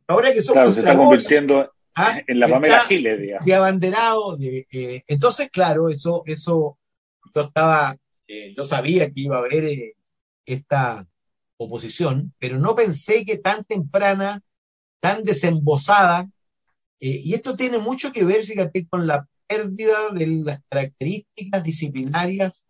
Ahora 0.06 0.32
que 0.32 0.42
son 0.42 0.54
claro, 0.54 0.72
se 0.72 0.80
está 0.80 0.96
convirtiendo 0.96 1.72
¿ah? 1.94 2.20
en 2.26 2.40
la 2.40 2.48
Pamela 2.48 2.80
Giles, 2.80 3.20
digamos. 3.20 3.46
De 3.46 3.54
abanderado. 3.54 4.36
De, 4.36 4.66
eh, 4.70 5.02
entonces, 5.08 5.50
claro, 5.50 5.88
eso, 5.88 6.22
eso 6.26 6.78
yo 7.34 7.42
estaba, 7.42 7.96
eh, 8.26 8.54
yo 8.56 8.64
sabía 8.64 9.06
que 9.10 9.20
iba 9.20 9.36
a 9.36 9.40
haber 9.40 9.64
eh, 9.64 9.96
esta 10.46 11.06
oposición, 11.56 12.34
pero 12.38 12.58
no 12.58 12.74
pensé 12.74 13.24
que 13.24 13.38
tan 13.38 13.64
temprana, 13.64 14.42
tan 15.00 15.24
desembosada, 15.24 16.28
y 17.08 17.34
esto 17.34 17.56
tiene 17.56 17.78
mucho 17.78 18.12
que 18.12 18.24
ver, 18.24 18.44
fíjate, 18.44 18.86
con 18.86 19.06
la 19.06 19.26
pérdida 19.46 20.10
de 20.12 20.26
las 20.26 20.60
características 20.68 21.62
disciplinarias 21.64 22.68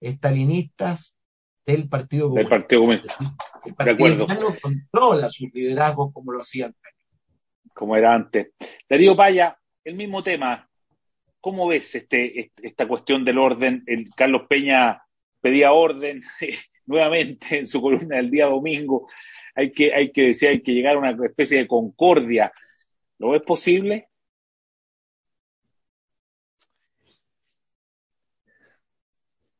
estalinistas 0.00 1.18
del 1.66 1.88
Partido 1.88 2.28
Comunista. 2.28 2.50
Del 2.50 2.60
Partido 2.60 2.80
Comunista. 2.80 3.16
El 3.64 3.74
Partido 3.74 4.26
no 4.28 4.54
controla 4.60 5.28
sus 5.30 5.52
liderazgos 5.52 6.12
como 6.12 6.32
lo 6.32 6.40
hacían. 6.40 6.74
Como 7.72 7.96
era 7.96 8.14
antes. 8.14 8.48
Darío 8.88 9.16
Paya, 9.16 9.58
el 9.82 9.94
mismo 9.94 10.22
tema. 10.22 10.68
¿Cómo 11.40 11.66
ves 11.66 11.94
este, 11.94 12.52
esta 12.62 12.86
cuestión 12.86 13.24
del 13.24 13.38
orden? 13.38 13.82
El 13.86 14.10
Carlos 14.14 14.42
Peña 14.48 15.02
pedía 15.40 15.72
orden 15.72 16.22
nuevamente 16.86 17.58
en 17.58 17.66
su 17.66 17.80
columna 17.80 18.16
del 18.16 18.30
día 18.30 18.46
domingo. 18.46 19.08
Hay 19.54 19.72
que, 19.72 19.92
hay 19.92 20.12
que 20.12 20.22
decir, 20.28 20.50
hay 20.50 20.62
que 20.62 20.72
llegar 20.72 20.96
a 20.96 20.98
una 20.98 21.26
especie 21.26 21.58
de 21.58 21.66
concordia. 21.66 22.52
¿Lo 23.18 23.30
ves 23.30 23.42
posible? 23.42 24.08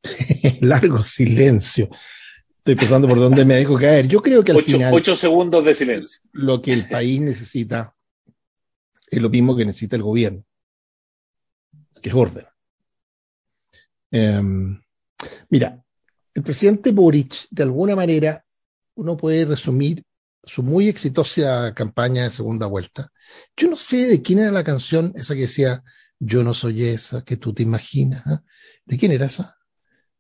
largo 0.61 1.03
silencio. 1.03 1.89
Estoy 2.59 2.77
pensando 2.77 3.09
por 3.09 3.19
dónde 3.19 3.45
me 3.45 3.57
dejo 3.57 3.77
caer. 3.77 4.09
Yo 4.09 4.23
creo 4.23 4.43
que 4.43 4.53
al 4.53 4.63
final. 4.63 4.95
Ocho 4.95 5.15
segundos 5.17 5.65
de 5.65 5.75
silencio. 5.75 6.21
Lo 6.33 6.63
que 6.63 6.73
el 6.73 6.89
país 6.89 7.21
necesita 7.21 7.95
es 9.07 9.23
lo 9.23 9.31
mismo 9.31 9.57
que 9.57 9.65
necesita 9.65 9.97
el 9.97 10.03
gobierno, 10.03 10.45
que 12.01 12.09
es 12.09 12.15
orden. 12.15 12.47
Em, 14.11 14.81
mira, 15.51 15.85
el 16.35 16.43
presidente 16.43 16.91
Boric, 16.91 17.47
de 17.51 17.63
alguna 17.63 17.95
manera, 17.95 18.45
uno 18.95 19.17
puede 19.17 19.45
resumir 19.45 20.03
su 20.47 20.63
muy 20.63 20.89
exitosa 20.89 21.73
campaña 21.75 22.25
de 22.25 22.31
segunda 22.31 22.67
vuelta. 22.67 23.11
Yo 23.57 23.69
no 23.69 23.77
sé 23.77 24.09
de 24.09 24.23
quién 24.23 24.39
era 24.39 24.51
la 24.51 24.65
canción, 24.65 25.13
esa 25.17 25.35
que 25.35 25.43
decía, 25.43 25.83
yo 26.19 26.43
no 26.43 26.55
soy 26.55 26.87
esa 26.87 27.23
que 27.25 27.37
tú 27.37 27.53
te 27.53 27.63
imaginas. 27.63 28.23
¿ah? 28.27 28.43
¿De 28.85 28.97
quién 28.97 29.13
era 29.13 29.27
esa? 29.27 29.57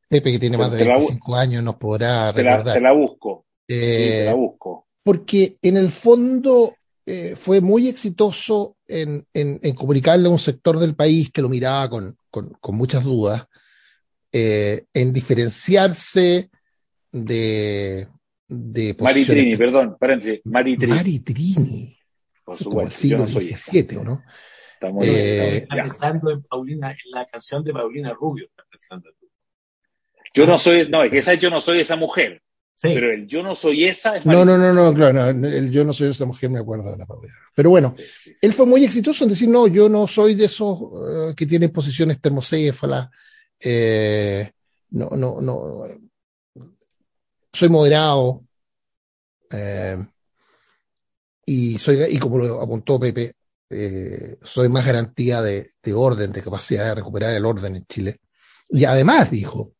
Pepe, 0.08 0.32
que 0.32 0.38
tiene 0.38 0.58
más 0.58 0.70
de 0.70 0.84
25 0.84 1.36
años, 1.36 1.64
nos 1.64 1.76
podrá 1.76 2.32
recordar. 2.32 2.74
te 2.74 2.80
la 2.80 2.92
busco. 2.92 3.46
te 3.66 4.24
la 4.24 4.30
eh, 4.32 4.34
busco. 4.34 4.86
Porque 5.02 5.56
en 5.62 5.76
el 5.76 5.90
fondo 5.90 6.74
eh, 7.06 7.34
fue 7.36 7.60
muy 7.60 7.88
exitoso 7.88 8.76
en, 8.86 9.26
comunicarle 9.74 10.28
a 10.28 10.30
un 10.30 10.38
sector 10.38 10.78
del 10.78 10.94
país 10.94 11.30
que 11.30 11.42
lo 11.42 11.48
miraba 11.48 11.88
con, 11.90 12.16
muchas 12.68 13.04
dudas, 13.04 13.46
eh, 14.32 14.84
en 14.92 15.12
diferenciarse 15.12 16.50
de, 17.12 18.08
de 18.46 18.96
Maritrini, 18.98 19.56
perdón, 19.56 19.96
paréntesis, 19.98 20.40
Maritrini. 20.44 20.92
Maritrini. 20.92 21.98
Por 22.44 22.56
supuesto, 22.56 22.70
como 22.70 22.82
el 22.82 22.92
siglo 22.92 23.26
XVII, 23.26 24.04
¿no? 24.04 24.22
Estamos, 24.74 25.04
está 25.04 25.76
pensando 25.76 26.30
en 26.30 26.42
Paulina, 26.42 26.90
en 26.90 27.10
la 27.10 27.24
canción 27.24 27.64
de 27.64 27.72
Paulina 27.72 28.12
Rubio, 28.12 28.46
está 28.46 28.64
pensando 28.70 29.10
yo 30.34 30.46
no 30.46 30.58
soy, 30.58 30.88
no, 30.88 31.02
es 31.04 31.10
que 31.12 31.18
esa 31.18 31.34
yo 31.34 31.48
no 31.48 31.60
soy 31.60 31.80
esa 31.80 31.96
mujer. 31.96 32.42
Pero 32.82 33.12
el 33.12 33.28
yo 33.28 33.40
no 33.40 33.54
soy 33.54 33.84
esa 33.84 34.16
es 34.16 34.26
No, 34.26 34.44
no, 34.44 34.58
no, 34.58 34.72
no, 34.74 34.92
claro, 34.92 35.28
el 35.28 35.70
yo 35.70 35.84
no 35.84 35.92
soy 35.92 36.10
esa 36.10 36.24
mujer, 36.24 36.50
me 36.50 36.58
acuerdo 36.58 36.90
de 36.90 36.98
la 36.98 37.06
palabra. 37.06 37.32
Pero 37.54 37.70
bueno, 37.70 37.94
él 38.42 38.52
fue 38.52 38.66
muy 38.66 38.84
exitoso 38.84 39.22
en 39.22 39.30
decir, 39.30 39.48
no, 39.48 39.68
yo 39.68 39.88
no 39.88 40.08
soy 40.08 40.34
de 40.34 40.46
esos 40.46 40.80
eh, 40.80 41.34
que 41.36 41.46
tienen 41.46 41.70
posiciones 41.70 42.20
termocéfalas, 42.20 43.10
eh, 43.60 44.50
no, 44.90 45.08
no, 45.10 45.40
no, 45.40 45.84
soy 47.54 47.70
moderado, 47.70 48.44
eh, 49.50 50.04
y 51.46 51.78
soy, 51.78 52.02
y 52.10 52.18
como 52.18 52.38
lo 52.38 52.60
apuntó 52.60 53.00
Pepe, 53.00 53.34
soy 54.42 54.68
más 54.68 54.86
garantía 54.86 55.42
de, 55.42 55.70
de 55.82 55.92
orden, 55.92 56.30
de 56.30 56.42
capacidad 56.42 56.84
de 56.84 56.94
recuperar 56.94 57.34
el 57.34 57.44
orden 57.44 57.76
en 57.76 57.84
Chile. 57.86 58.20
Y 58.68 58.84
además 58.84 59.30
dijo, 59.30 59.72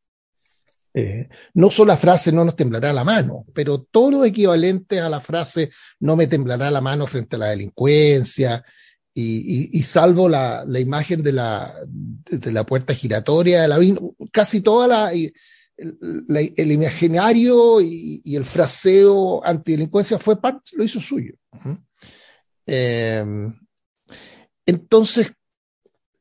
eh, 0.97 1.28
no 1.54 1.71
solo 1.71 1.88
la 1.88 1.97
frase 1.97 2.31
no 2.31 2.45
nos 2.45 2.54
temblará 2.54 2.93
la 2.93 3.02
mano, 3.02 3.45
pero 3.52 3.83
todo 3.83 4.12
lo 4.12 4.25
equivalente 4.25 5.00
a 5.00 5.09
la 5.09 5.21
frase 5.21 5.71
no 5.99 6.14
me 6.14 6.28
temblará 6.28 6.71
la 6.71 6.81
mano 6.81 7.09
frente 7.09 7.35
a 7.35 7.40
la 7.40 7.49
delincuencia, 7.49 8.64
y, 9.16 9.81
salvo 9.85 10.28
la, 10.28 10.64
imagen 10.76 11.23
de 11.23 11.33
la, 11.33 11.73
de 11.87 12.50
la 12.50 12.66
puerta 12.66 12.95
giratoria 12.95 13.62
de 13.62 13.69
la 13.69 13.78
casi 14.33 14.61
toda 14.61 14.88
la, 14.88 15.12
el 15.76 16.73
imaginario 16.73 17.81
y, 17.81 18.23
el 18.25 18.45
fraseo 18.45 19.45
antidelincuencia 19.45 20.19
fue 20.19 20.40
parte, 20.40 20.73
lo 20.75 20.85
hizo 20.85 21.00
suyo. 21.00 21.35
Em, 22.66 23.54
entonces, 24.66 25.33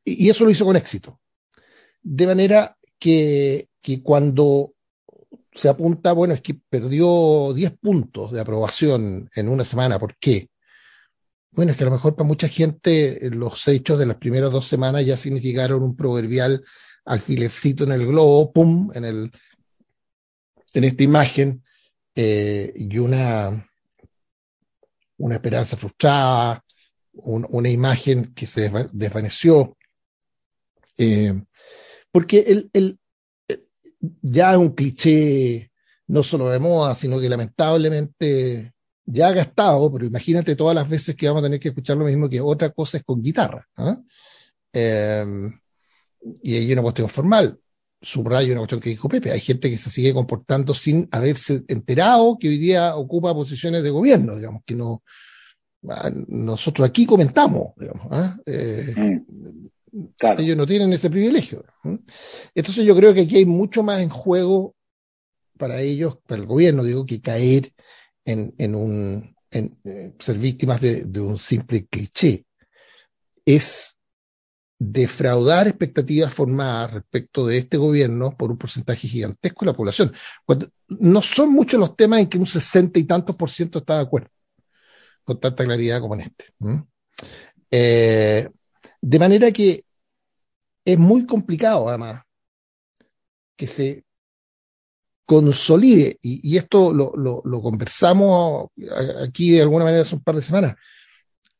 y 0.04 0.28
eso 0.28 0.44
lo 0.44 0.50
hizo 0.50 0.64
con 0.64 0.76
éxito. 0.76 1.20
De 2.02 2.26
manera 2.26 2.76
que 2.98 3.68
que 3.84 4.02
cuando 4.02 4.72
se 5.52 5.68
apunta, 5.68 6.14
bueno, 6.14 6.32
es 6.32 6.40
que 6.40 6.54
perdió 6.54 7.52
10 7.52 7.72
puntos 7.78 8.32
de 8.32 8.40
aprobación 8.40 9.28
en 9.36 9.48
una 9.50 9.62
semana. 9.62 9.98
¿Por 9.98 10.16
qué? 10.16 10.48
Bueno, 11.50 11.72
es 11.72 11.76
que 11.76 11.84
a 11.84 11.88
lo 11.88 11.92
mejor 11.92 12.16
para 12.16 12.26
mucha 12.26 12.48
gente 12.48 13.20
los 13.30 13.68
hechos 13.68 13.98
de 13.98 14.06
las 14.06 14.16
primeras 14.16 14.50
dos 14.50 14.66
semanas 14.66 15.04
ya 15.04 15.18
significaron 15.18 15.82
un 15.82 15.94
proverbial 15.94 16.64
alfilercito 17.04 17.84
en 17.84 17.92
el 17.92 18.06
globo, 18.06 18.52
pum, 18.52 18.90
en, 18.94 19.04
el, 19.04 19.32
en 20.72 20.84
esta 20.84 21.02
imagen, 21.02 21.62
eh, 22.14 22.72
y 22.76 22.98
una, 22.98 23.68
una 25.18 25.34
esperanza 25.34 25.76
frustrada, 25.76 26.64
una 27.12 27.68
imagen 27.68 28.34
que 28.34 28.46
se 28.46 28.70
desvaneció. 28.92 29.76
Eh, 30.96 31.42
porque 32.10 32.40
el, 32.40 32.70
el, 32.72 32.98
ya 34.22 34.52
es 34.52 34.58
un 34.58 34.70
cliché 34.70 35.70
no 36.06 36.22
solo 36.22 36.50
de 36.50 36.58
moda, 36.58 36.94
sino 36.94 37.20
que 37.20 37.28
lamentablemente 37.28 38.72
ya 39.06 39.28
ha 39.28 39.32
gastado, 39.32 39.92
pero 39.92 40.06
imagínate 40.06 40.56
todas 40.56 40.74
las 40.74 40.88
veces 40.88 41.14
que 41.16 41.26
vamos 41.26 41.42
a 41.42 41.46
tener 41.46 41.60
que 41.60 41.68
escuchar 41.68 41.96
lo 41.96 42.04
mismo 42.04 42.28
que 42.28 42.40
otra 42.40 42.70
cosa 42.70 42.98
es 42.98 43.04
con 43.04 43.22
guitarra. 43.22 43.66
¿ah? 43.76 43.98
Y 46.42 46.56
hay 46.56 46.72
una 46.72 46.82
cuestión 46.82 47.08
formal, 47.08 47.58
subrayo 48.00 48.52
una 48.52 48.60
cuestión 48.60 48.80
que 48.80 48.90
dijo 48.90 49.08
Pepe, 49.08 49.30
hay 49.30 49.40
gente 49.40 49.70
que 49.70 49.78
se 49.78 49.90
sigue 49.90 50.12
comportando 50.12 50.74
sin 50.74 51.08
haberse 51.10 51.64
enterado 51.68 52.36
que 52.38 52.48
hoy 52.48 52.58
día 52.58 52.96
ocupa 52.96 53.34
posiciones 53.34 53.82
de 53.82 53.90
gobierno, 53.90 54.36
digamos, 54.36 54.62
que 54.64 54.74
no, 54.74 55.02
ah, 55.88 56.10
nosotros 56.28 56.88
aquí 56.88 57.06
comentamos, 57.06 57.72
digamos, 57.76 58.06
¿ah? 58.10 58.36
eh, 58.46 58.94
mm. 58.96 59.66
Ellos 60.38 60.56
no 60.56 60.66
tienen 60.66 60.92
ese 60.92 61.08
privilegio. 61.08 61.64
Entonces 62.54 62.84
yo 62.84 62.96
creo 62.96 63.14
que 63.14 63.22
aquí 63.22 63.36
hay 63.36 63.46
mucho 63.46 63.82
más 63.82 64.02
en 64.02 64.08
juego 64.08 64.74
para 65.56 65.80
ellos, 65.80 66.18
para 66.26 66.40
el 66.40 66.48
gobierno, 66.48 66.82
digo, 66.82 67.06
que 67.06 67.20
caer 67.20 67.72
en, 68.24 68.74
un, 68.74 69.36
en, 69.50 69.78
eh, 69.84 70.12
ser 70.18 70.38
víctimas 70.38 70.80
de, 70.80 71.20
un 71.20 71.38
simple 71.38 71.86
cliché. 71.86 72.44
Es 73.44 73.93
defraudar 74.78 75.68
expectativas 75.68 76.34
formadas 76.34 76.94
respecto 76.94 77.46
de 77.46 77.58
este 77.58 77.76
gobierno 77.76 78.36
por 78.36 78.50
un 78.50 78.58
porcentaje 78.58 79.08
gigantesco 79.08 79.64
de 79.64 79.70
la 79.70 79.76
población. 79.76 80.12
no 80.88 81.22
son 81.22 81.52
muchos 81.52 81.78
los 81.78 81.96
temas 81.96 82.20
en 82.20 82.28
que 82.28 82.38
un 82.38 82.46
sesenta 82.46 82.98
y 82.98 83.04
tantos 83.04 83.36
por 83.36 83.50
ciento 83.50 83.78
está 83.78 83.96
de 83.96 84.02
acuerdo, 84.02 84.30
con 85.22 85.40
tanta 85.40 85.64
claridad 85.64 86.00
como 86.00 86.14
en 86.14 86.20
este. 86.22 86.46
Eh, 87.70 88.48
de 89.00 89.18
manera 89.18 89.50
que 89.52 89.84
es 90.84 90.98
muy 90.98 91.24
complicado, 91.26 91.88
además, 91.88 92.22
que 93.56 93.66
se 93.66 94.04
consolide, 95.24 96.18
y, 96.20 96.56
esto 96.56 96.92
lo, 96.92 97.14
lo, 97.16 97.62
conversamos 97.62 98.68
aquí 99.22 99.52
de 99.52 99.62
alguna 99.62 99.84
manera 99.84 100.02
hace 100.02 100.14
un 100.14 100.22
par 100.22 100.34
de 100.34 100.42
semanas, 100.42 100.76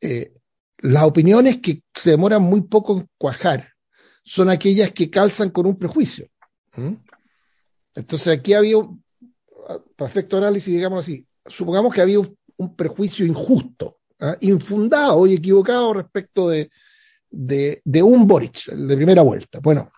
eh, 0.00 0.35
las 0.84 1.04
opiniones 1.04 1.60
que 1.60 1.82
se 1.94 2.10
demoran 2.10 2.42
muy 2.42 2.60
poco 2.60 2.98
en 2.98 3.08
cuajar 3.16 3.72
son 4.22 4.50
aquellas 4.50 4.92
que 4.92 5.08
calzan 5.08 5.48
con 5.48 5.66
un 5.66 5.78
prejuicio. 5.78 6.28
Entonces 7.94 8.28
aquí 8.38 8.52
había, 8.52 8.76
para 9.96 10.10
efecto 10.10 10.36
análisis, 10.36 10.74
digamos 10.74 11.04
así, 11.04 11.26
supongamos 11.46 11.94
que 11.94 12.02
había 12.02 12.18
un, 12.18 12.76
prejuicio 12.76 13.24
injusto, 13.24 13.96
¿ah? 14.20 14.36
infundado 14.42 15.26
y 15.26 15.34
equivocado 15.34 15.94
respecto 15.94 16.50
de, 16.50 16.70
un 18.02 18.26
Boric, 18.26 18.66
de 18.66 18.96
primera 18.96 19.22
vuelta. 19.22 19.60
Bueno, 19.60 19.90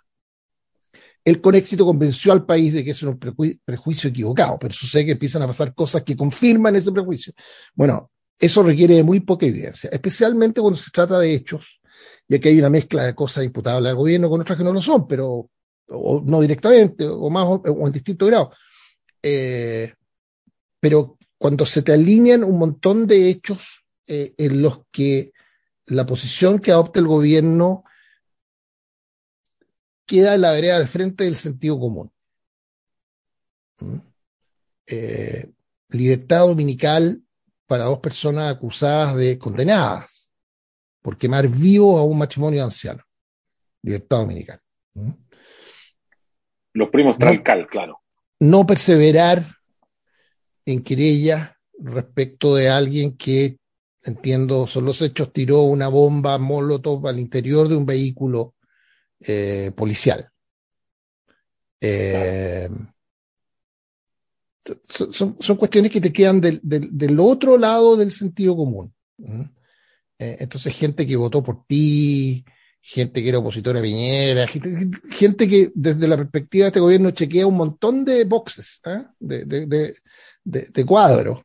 él 1.25 1.41
con 1.41 1.57
éxito 1.57 1.85
convenció 1.85 2.31
al 2.31 2.47
país 2.47 2.75
de 2.75 2.85
que 2.85 2.93
es 2.93 3.03
un 3.03 3.19
prejuicio 3.19 4.11
equivocado, 4.11 4.57
pero 4.57 4.73
sucede 4.73 5.07
que 5.07 5.13
empiezan 5.13 5.43
a 5.43 5.49
pasar 5.49 5.75
cosas 5.75 6.05
que 6.05 6.17
confirman 6.17 6.77
ese 6.77 6.93
prejuicio. 6.93 7.33
Bueno, 7.75 8.13
eso 8.39 8.63
requiere 8.63 8.97
de 8.97 9.03
muy 9.03 9.21
poca 9.21 9.47
evidencia, 9.47 9.89
especialmente 9.91 10.61
cuando 10.61 10.79
se 10.79 10.91
trata 10.91 11.19
de 11.19 11.35
hechos, 11.35 11.81
ya 12.29 12.39
que 12.39 12.51
hay 12.51 12.59
una 12.59 12.71
mezcla 12.71 13.05
de 13.05 13.15
cosas 13.15 13.45
imputables 13.45 13.91
al 13.91 13.97
gobierno 13.97 14.29
con 14.29 14.41
otras 14.41 14.59
que 14.59 14.65
no 14.65 14.73
lo 14.73 14.81
son, 14.81 15.07
pero 15.07 15.51
no 15.89 16.41
directamente, 16.41 17.07
o 17.07 17.31
más 17.31 17.47
o, 17.47 17.87
en 17.87 17.93
distinto 17.93 18.27
grado. 18.27 18.53
Eh, 19.23 19.93
pero 20.81 21.17
cuando 21.39 21.65
se 21.65 21.83
te 21.83 21.93
alinean 21.93 22.45
un 22.45 22.59
montón 22.59 23.07
de 23.07 23.29
hechos 23.29 23.85
eh, 24.07 24.35
en 24.37 24.63
los 24.63 24.83
que 24.91 25.33
la 25.87 26.05
posición 26.05 26.59
que 26.59 26.73
adopta 26.73 27.01
el 27.01 27.07
gobierno 27.07 27.85
queda 30.05 30.35
en 30.35 30.41
la 30.41 30.53
vereda 30.53 30.77
al 30.77 30.89
frente 30.89 31.25
del 31.25 31.37
sentido 31.37 31.79
común. 31.79 32.11
¿Mm? 33.79 33.99
Eh, 34.87 35.51
libertad 35.89 36.47
dominical 36.47 37.23
para 37.67 37.85
dos 37.85 37.99
personas 37.99 38.53
acusadas 38.53 39.17
de 39.17 39.39
condenadas 39.39 40.33
por 41.03 41.17
quemar 41.17 41.49
vivo 41.49 41.99
a 41.99 42.05
un 42.05 42.19
matrimonio 42.19 42.65
anciano. 42.65 43.03
Libertad 43.83 44.19
dominical. 44.19 44.61
¿Mm? 44.95 45.11
Los 46.75 46.91
primos 46.91 47.17
Tralcal, 47.19 47.67
claro. 47.69 48.01
No 48.41 48.67
perseverar 48.67 49.45
en 50.65 50.83
querella 50.83 51.57
respecto 51.79 52.55
de 52.55 52.69
alguien 52.69 53.17
que, 53.17 53.59
entiendo, 54.03 54.67
son 54.67 54.85
los 54.85 55.01
hechos, 55.01 55.33
tiró 55.33 55.63
una 55.63 55.89
bomba 55.89 56.39
molotov 56.39 57.07
al 57.07 57.19
interior 57.19 57.69
de 57.69 57.77
un 57.77 57.87
vehículo 57.87 58.55
eh, 59.21 59.73
policial. 59.75 60.29
Eh, 61.81 62.69
son, 64.85 65.37
son, 65.39 65.57
cuestiones 65.57 65.91
que 65.91 66.01
te 66.01 66.13
quedan 66.13 66.41
del, 66.41 66.61
del, 66.63 67.21
otro 67.21 67.59
lado 67.59 67.97
del 67.97 68.11
sentido 68.11 68.57
común. 68.57 68.93
Eh, 70.19 70.37
entonces, 70.41 70.75
gente 70.75 71.07
que 71.07 71.17
votó 71.17 71.43
por 71.43 71.67
ti, 71.67 72.45
gente 72.81 73.23
que 73.23 73.29
era 73.29 73.39
opositora 73.39 73.81
a 73.81 73.83
Piñera, 73.83 74.47
gente, 74.47 75.49
que 75.49 75.73
desde 75.75 76.09
la 76.09 76.17
perspectiva 76.17 76.65
de 76.65 76.69
este 76.69 76.81
gobierno 76.81 77.11
chequea 77.11 77.47
un 77.47 77.57
montón 77.57 78.05
de 78.05 78.25
boxes, 78.25 78.81
de, 79.19 79.45
de, 79.45 79.97
de, 80.45 80.85
cuadros, 80.85 81.41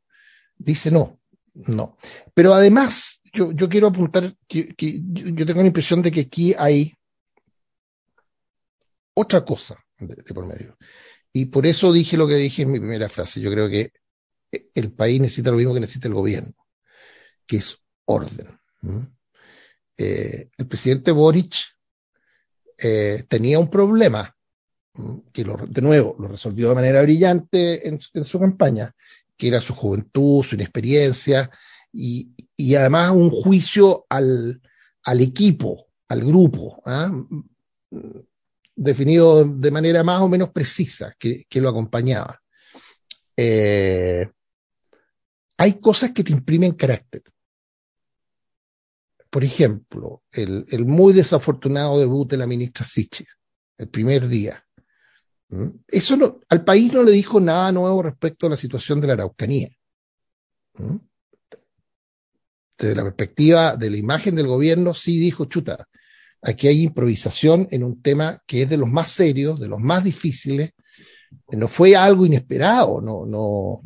dice 0.56 0.92
no, 0.92 1.20
no. 1.54 1.98
Pero 2.34 2.54
además, 2.54 3.20
yo, 3.34 3.52
yo 3.54 3.68
quiero 3.68 3.88
apuntar 3.88 4.36
que, 4.48 4.76
que 4.76 5.02
yo 5.04 5.46
tengo 5.46 5.62
la 5.62 5.68
impresión 5.68 6.02
de 6.02 6.12
que 6.12 6.22
aquí 6.22 6.54
hay 6.58 6.94
otra 9.16 9.44
cosa 9.44 9.84
de, 9.98 10.16
por 10.34 10.46
medio. 10.46 10.78
Y 11.34 11.46
por 11.46 11.66
eso 11.66 11.94
dije 11.94 12.18
lo 12.18 12.28
que 12.28 12.36
dije 12.36 12.64
en 12.64 12.72
mi 12.72 12.80
primera 12.80 13.10
frase. 13.10 13.40
Yo 13.42 13.52
creo 13.52 13.70
que 13.70 13.94
el 14.76 14.92
país 14.92 15.22
necesita 15.22 15.52
lo 15.52 15.58
mismo 15.58 15.74
que 15.74 15.80
necesita 15.80 16.08
el 16.08 16.14
gobierno, 16.14 16.54
que 17.46 17.58
es 17.58 17.78
orden. 18.06 18.60
Eh, 19.98 20.50
el 20.58 20.68
presidente 20.68 21.12
Boric 21.12 21.56
eh, 22.78 23.24
tenía 23.30 23.60
un 23.60 23.70
problema, 23.70 24.36
que 25.32 25.46
de 25.70 25.82
nuevo 25.82 26.18
lo 26.20 26.28
resolvió 26.28 26.70
de 26.70 26.76
manera 26.76 27.02
brillante 27.02 27.88
en, 27.88 28.00
su 28.02 28.40
campaña, 28.40 28.94
que 29.38 29.48
era 29.48 29.62
su 29.62 29.74
juventud, 29.74 30.44
su 30.44 30.56
inexperiencia 30.56 31.50
y, 31.94 32.32
y 32.58 32.76
además 32.76 33.12
un 33.12 33.30
juicio 33.30 34.06
al, 34.10 34.62
al 35.04 35.22
equipo, 35.22 35.88
al 36.10 36.26
grupo. 36.26 36.82
¿ah? 36.86 37.12
Definido 38.76 39.46
de 39.46 39.72
manera 39.72 40.04
más 40.04 40.22
o 40.22 40.28
menos 40.28 40.50
precisa 40.50 41.16
que, 41.18 41.46
lo 41.56 41.70
acompañaba. 41.70 42.42
Eh, 43.36 44.30
hay 45.58 45.74
cosas 45.80 46.12
que 46.12 46.24
te 46.24 46.32
imprimen 46.32 46.74
carácter. 46.74 47.24
Por 49.30 49.44
ejemplo, 49.44 50.24
el, 50.32 50.86
muy 50.86 51.14
desafortunado 51.14 52.00
debut 52.00 52.30
de 52.30 52.38
la 52.38 52.48
ministra 52.48 52.86
Siche, 52.86 53.26
el 53.78 53.88
primer 53.88 54.28
día. 54.28 54.64
¿Mm? 55.50 55.68
Eso 55.88 56.18
no, 56.18 56.40
al 56.50 56.64
país 56.64 56.92
no 56.92 57.04
le 57.04 57.12
dijo 57.12 57.40
nada 57.40 57.72
nuevo 57.72 58.04
respecto 58.04 58.48
a 58.48 58.50
la 58.50 58.58
situación 58.58 59.00
de 59.00 59.08
la 59.08 59.14
Araucanía. 59.14 59.70
¿Mm? 60.74 60.98
Desde 62.78 62.96
la 62.96 63.04
perspectiva 63.04 63.78
de 63.78 63.90
la 63.90 63.98
imagen 63.98 64.36
del 64.36 64.48
gobierno, 64.48 64.94
sí 64.94 65.20
dijo, 65.20 65.46
chuta, 65.46 65.88
Aquí 66.42 66.68
hay 66.68 66.84
improvisación 66.84 67.68
en 67.72 67.84
un 67.84 68.02
tema 68.02 68.42
que 68.48 68.64
es 68.64 68.70
de 68.70 68.78
los 68.78 68.90
más 68.90 69.10
serios, 69.10 69.60
de 69.60 69.68
los 69.68 69.80
más 69.80 70.04
difíciles. 70.04 70.72
No 71.50 71.68
fue 71.68 71.96
algo 71.96 72.26
inesperado, 72.26 73.00
no, 73.00 73.26
no, 73.26 73.82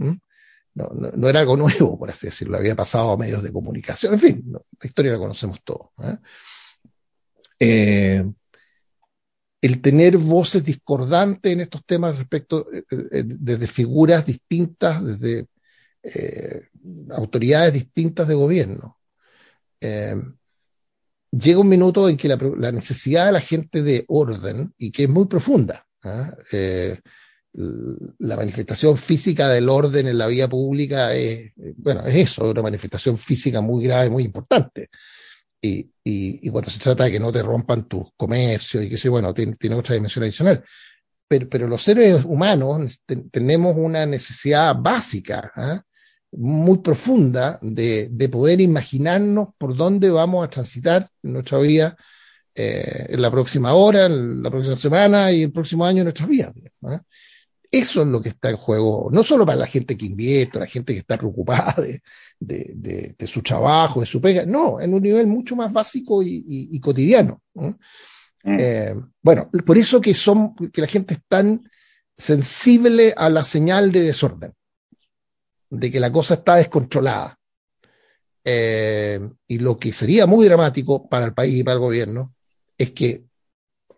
no, 0.74 0.90
no, 1.16 1.30
era 1.30 1.42
algo 1.42 1.58
nuevo, 1.58 2.00
por 2.00 2.10
así 2.10 2.28
decirlo. 2.28 2.58
Había 2.58 2.76
pasado 2.76 3.12
a 3.12 3.18
medios 3.18 3.44
de 3.44 3.52
comunicación. 3.52 4.14
En 4.14 4.20
fin, 4.20 4.44
la 4.52 4.88
historia 4.88 5.12
la 5.12 5.18
conocemos 5.18 5.60
todos. 5.64 5.90
¿eh? 6.02 6.18
Eh, 7.60 8.32
el 9.62 9.82
tener 9.82 10.18
voces 10.18 10.64
discordantes 10.64 11.52
en 11.52 11.62
estos 11.62 11.86
temas 11.86 12.18
respecto, 12.18 12.68
eh, 12.72 13.24
desde 13.26 13.68
figuras 13.68 14.26
distintas, 14.26 15.04
desde 15.04 15.48
autoridades 17.10 17.74
distintas 17.74 18.28
de 18.28 18.36
gobierno 18.36 19.00
llega 21.38 21.60
un 21.60 21.70
minuto 21.70 22.08
en 22.10 22.18
que 22.18 22.28
la, 22.28 22.72
necesidad 22.72 23.28
de 23.28 23.32
la 23.32 23.42
gente 23.42 23.84
de 23.84 24.06
orden, 24.08 24.74
y 24.78 24.92
que 24.92 25.04
es 25.04 25.10
muy 25.10 25.26
profunda, 25.26 25.86
¿ah? 26.04 26.34
eh, 26.52 27.00
la 27.54 28.36
manifestación 28.36 28.98
física 28.98 29.48
del 29.50 29.70
orden 29.70 30.08
en 30.08 30.18
la 30.18 30.28
vía 30.28 30.50
pública 30.50 31.14
es, 31.14 31.54
bueno, 31.78 32.06
es 32.06 32.16
eso, 32.16 32.50
una 32.50 32.62
manifestación 32.62 33.18
física 33.18 33.62
muy 33.62 33.86
grave, 33.86 34.10
muy 34.10 34.24
importante. 34.24 34.90
Y, 35.62 35.90
y, 36.04 36.50
cuando 36.50 36.70
se 36.70 36.80
trata 36.80 37.06
de 37.06 37.12
que 37.12 37.20
no 37.20 37.32
te 37.32 37.42
rompan 37.42 37.88
tus 37.88 38.10
comercios 38.16 38.84
y 38.84 38.90
que 38.90 38.98
sé, 38.98 39.10
bueno, 39.10 39.34
tiene, 39.34 39.56
tiene 39.56 39.76
otra 39.76 39.96
dimensión 39.96 40.24
adicional. 40.24 40.64
Pero, 41.28 41.50
pero 41.50 41.68
los 41.68 41.82
seres 41.82 42.24
humanos 42.24 43.00
tenemos 43.32 43.76
una 43.76 44.06
necesidad 44.06 44.76
básica 44.78 45.52
¿ah? 45.56 45.82
Muy 46.38 46.80
profunda 46.80 47.60
de, 47.62 48.10
de, 48.12 48.30
poder 48.30 48.62
imaginarnos 48.62 49.50
por 49.58 49.76
dónde 49.76 50.10
vamos 50.10 50.46
a 50.46 50.50
transitar 50.50 51.10
en 51.24 51.34
nuestra 51.34 51.60
vida 51.60 51.96
eh, 52.54 53.08
en 53.10 53.22
la 53.22 53.30
próxima 53.30 53.74
hora, 53.74 54.06
en 54.06 54.42
la 54.42 54.50
próxima 54.50 54.76
semana 54.76 55.32
y 55.32 55.44
el 55.44 55.52
próximo 55.52 55.86
año 55.86 56.00
en 56.00 56.06
nuestras 56.06 56.30
vidas. 56.30 56.54
Eso 57.70 58.02
es 58.02 58.08
lo 58.08 58.22
que 58.22 58.30
está 58.30 58.50
en 58.50 58.58
juego, 58.58 59.10
no 59.12 59.24
solo 59.24 59.46
para 59.46 59.58
la 59.58 59.68
gente 59.68 59.98
que 59.98 60.06
invierte, 60.06 60.60
la 60.60 60.66
gente 60.66 60.94
que 60.94 61.00
está 61.00 61.18
preocupada 61.18 61.76
de, 61.82 62.02
de, 62.40 63.16
de, 63.18 63.28
su 63.28 63.42
trabajo, 63.42 64.00
de 64.00 64.06
su 64.06 64.22
pega, 64.22 64.46
no, 64.46 64.80
en 64.80 64.94
un 64.94 65.02
nivel 65.02 65.28
mucho 65.28 65.56
más 65.56 65.74
básico 65.74 66.24
y, 66.24 66.46
y, 66.48 66.80
cotidiano. 66.80 67.42
Mm. 67.56 67.72
Eh, 68.58 68.96
bueno, 69.22 69.50
por 69.66 69.78
eso 69.78 70.00
que, 70.00 70.14
son, 70.14 70.56
que 70.56 70.80
la 70.80 70.88
gente 70.88 71.16
es 71.16 71.22
tan 71.28 71.70
sensible 72.18 73.14
a 73.18 73.30
la 73.30 73.44
señal 73.44 73.92
de 73.92 74.02
desorden 74.02 74.54
de 75.70 75.92
que 75.92 76.00
la 76.00 76.12
cosa 76.12 76.36
está 76.36 76.56
descontrolada. 76.56 77.38
Eh, 78.44 79.20
y 79.48 79.60
lo 79.60 79.78
que 79.78 79.92
sería 79.92 80.28
muy 80.28 80.46
dramático 80.46 81.10
para 81.10 81.26
el 81.26 81.34
país 81.34 81.58
y 81.58 81.64
para 81.64 81.76
el 81.76 81.80
gobierno 81.80 82.36
es 82.78 82.92
que 82.92 83.24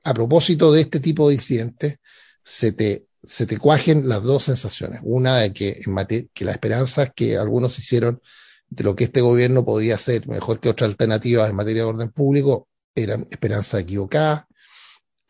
a 0.03 0.13
propósito 0.13 0.71
de 0.71 0.81
este 0.81 1.01
tipo 1.01 1.27
de 1.27 1.35
incidentes 1.35 1.97
se 2.41 2.71
te, 2.71 3.07
se 3.23 3.45
te 3.45 3.57
cuajen 3.57 4.07
las 4.07 4.23
dos 4.23 4.45
sensaciones. 4.45 5.01
Una 5.03 5.37
de 5.39 5.51
que, 5.51 5.81
en 5.85 6.29
que 6.33 6.45
las 6.45 6.55
esperanzas 6.55 7.11
que 7.13 7.37
algunos 7.37 7.77
hicieron 7.77 8.21
de 8.69 8.83
lo 8.83 8.95
que 8.95 9.05
este 9.05 9.21
gobierno 9.21 9.65
podía 9.65 9.95
hacer 9.95 10.27
mejor 10.27 10.59
que 10.59 10.69
otras 10.69 10.91
alternativas 10.91 11.49
en 11.49 11.55
materia 11.55 11.83
de 11.83 11.89
orden 11.89 12.09
público 12.09 12.67
eran 12.95 13.27
esperanzas 13.29 13.81
equivocadas 13.81 14.45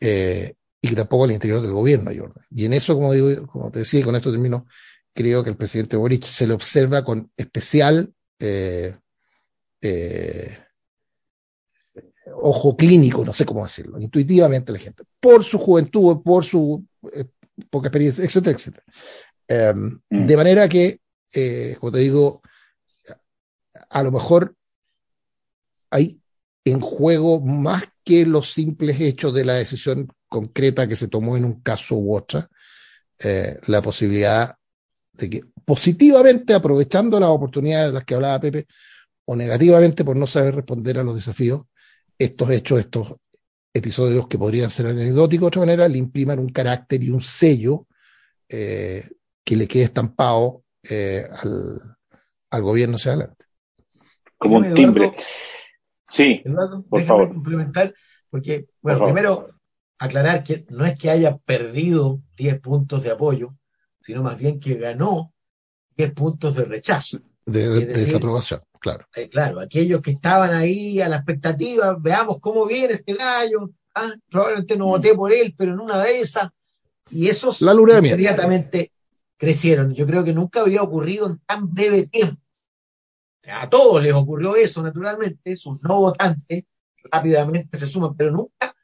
eh, 0.00 0.54
y 0.80 0.88
que 0.88 0.94
tampoco 0.96 1.24
al 1.24 1.32
interior 1.32 1.60
del 1.60 1.72
gobierno 1.72 2.10
hay 2.10 2.20
orden. 2.20 2.44
Y 2.50 2.64
en 2.64 2.72
eso, 2.72 2.94
como, 2.94 3.12
digo, 3.12 3.46
como 3.46 3.70
te 3.70 3.80
decía, 3.80 4.00
y 4.00 4.02
con 4.04 4.14
esto 4.14 4.30
termino, 4.30 4.66
creo 5.18 5.42
que 5.42 5.50
el 5.50 5.56
presidente 5.56 5.96
Boric 5.96 6.22
se 6.22 6.46
le 6.46 6.54
observa 6.54 7.02
con 7.02 7.28
especial 7.36 8.14
eh, 8.38 8.96
eh, 9.82 10.56
ojo 12.40 12.76
clínico, 12.76 13.24
no 13.24 13.32
sé 13.32 13.44
cómo 13.44 13.64
decirlo, 13.64 14.00
intuitivamente 14.00 14.70
la 14.70 14.78
gente, 14.78 15.02
por 15.18 15.42
su 15.42 15.58
juventud, 15.58 16.22
por 16.22 16.44
su, 16.44 16.86
eh, 17.12 17.24
poca 17.68 17.88
experiencia, 17.88 18.24
etcétera, 18.24 18.56
etcétera. 18.56 18.84
Em, 19.48 19.98
mm. 20.08 20.26
De 20.26 20.36
manera 20.36 20.68
que, 20.68 21.00
como 21.80 21.90
te 21.90 21.98
digo, 21.98 22.40
a 23.90 24.02
lo 24.04 24.12
mejor 24.12 24.54
hay 25.90 26.20
en 26.64 26.78
juego 26.80 27.40
más 27.40 27.82
que 28.04 28.24
los 28.24 28.52
simples 28.52 29.00
hechos 29.00 29.34
de 29.34 29.44
la 29.44 29.54
decisión 29.54 30.06
concreta 30.28 30.86
que 30.86 30.94
se 30.94 31.08
tomó 31.08 31.36
en 31.36 31.44
un 31.44 31.60
caso 31.60 31.96
u 31.96 32.14
otra, 32.14 32.48
eh, 33.18 33.58
la 33.66 33.82
posibilidad 33.82 34.57
de 35.18 35.28
que 35.28 35.42
positivamente, 35.64 36.54
aprovechando 36.54 37.18
las 37.18 37.28
oportunidades 37.28 37.88
de 37.88 37.94
las 37.94 38.04
que 38.04 38.14
hablaba 38.14 38.40
Pepe, 38.40 38.66
o 39.26 39.36
negativamente 39.36 40.04
por 40.04 40.16
no 40.16 40.26
saber 40.26 40.54
responder 40.54 40.98
a 40.98 41.02
los 41.02 41.16
desafíos, 41.16 41.62
estos 42.16 42.50
hechos, 42.50 42.80
estos 42.80 43.14
episodios 43.74 44.28
que 44.28 44.38
podrían 44.38 44.70
ser 44.70 44.86
anecdóticos 44.86 45.42
de 45.42 45.46
otra 45.48 45.60
manera, 45.60 45.88
le 45.88 45.98
impriman 45.98 46.38
un 46.38 46.48
carácter 46.48 47.02
y 47.02 47.10
un 47.10 47.20
sello 47.20 47.86
eh, 48.48 49.08
que 49.44 49.56
le 49.56 49.68
quede 49.68 49.84
estampado 49.84 50.62
eh, 50.82 51.28
al, 51.30 51.96
al, 52.50 52.62
gobierno 52.62 52.96
hacia 52.96 53.12
adelante. 53.12 53.44
Como 54.38 54.58
un 54.58 54.72
timbre. 54.72 55.12
Sí, 56.06 56.42
por 56.88 57.02
favor. 57.02 57.28
complementar, 57.28 57.92
porque, 58.30 58.68
bueno, 58.80 59.04
primero 59.04 59.50
aclarar 59.98 60.42
que 60.42 60.64
no 60.70 60.86
es 60.86 60.98
que 60.98 61.10
haya 61.10 61.36
perdido 61.36 62.22
10 62.36 62.60
puntos 62.60 63.02
de 63.02 63.10
apoyo, 63.10 63.54
sino 64.08 64.22
más 64.22 64.38
bien 64.38 64.58
que 64.58 64.76
ganó 64.76 65.34
10 65.94 66.14
puntos 66.14 66.54
de 66.54 66.64
rechazo. 66.64 67.18
De, 67.44 67.84
desaprobación, 67.84 68.62
claro. 68.80 69.06
Eh, 69.14 69.28
claro, 69.28 69.60
aquellos 69.60 70.00
que 70.00 70.12
estaban 70.12 70.54
ahí 70.54 70.98
a 71.02 71.10
la 71.10 71.16
expectativa, 71.16 71.94
veamos 72.00 72.38
cómo 72.40 72.64
viene 72.64 72.94
este 72.94 73.12
gallo, 73.12 73.70
ah, 73.94 74.14
probablemente 74.30 74.78
no 74.78 74.86
voté 74.86 75.14
por 75.14 75.30
él, 75.30 75.54
pero 75.54 75.74
en 75.74 75.80
una 75.80 76.02
de 76.02 76.20
esas, 76.20 76.48
y 77.10 77.28
esos 77.28 77.60
la 77.60 77.74
inmediatamente 77.74 78.92
crecieron. 79.36 79.92
Yo 79.92 80.06
creo 80.06 80.24
que 80.24 80.32
nunca 80.32 80.62
había 80.62 80.82
ocurrido 80.82 81.26
en 81.26 81.38
tan 81.40 81.70
breve 81.70 82.06
tiempo. 82.06 82.40
A 83.46 83.68
todos 83.68 84.02
les 84.02 84.14
ocurrió 84.14 84.56
eso, 84.56 84.82
naturalmente, 84.82 85.54
sus 85.54 85.82
no 85.82 86.00
votantes 86.00 86.64
rápidamente 87.12 87.76
se 87.76 87.86
suman, 87.86 88.16
pero 88.16 88.30
nunca 88.30 88.74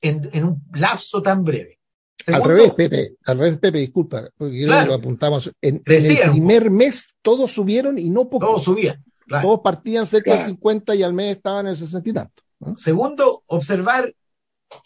en, 0.00 0.44
un 0.44 0.62
lapso 0.72 1.20
tan 1.20 1.42
breve. 1.42 1.77
Al 2.26 2.42
revés, 2.42 2.72
Pepe, 2.72 3.16
al 3.24 3.38
revés, 3.38 3.58
Pepe, 3.58 3.78
disculpa, 3.78 4.28
porque 4.36 4.66
lo 4.66 4.94
apuntamos. 4.94 5.50
En, 5.62 5.82
el 5.84 6.30
primer 6.30 6.70
mes 6.70 7.14
todos 7.22 7.52
subieron 7.52 7.98
y 7.98 8.10
no 8.10 8.28
poco. 8.28 8.46
Todos 8.46 8.64
subían. 8.64 9.04
Todos 9.42 9.60
partían 9.60 10.06
cerca 10.06 10.34
del 10.34 10.46
50 10.46 10.94
y 10.94 11.02
al 11.02 11.12
mes 11.12 11.36
estaban 11.36 11.66
en 11.66 11.70
el 11.70 11.76
60 11.76 12.08
y 12.08 12.12
tanto. 12.12 12.42
Segundo, 12.76 13.42
observar 13.46 14.14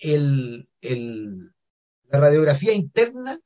el, 0.00 0.66
la 2.10 2.20
radiografía 2.20 2.74
interna 2.74 3.38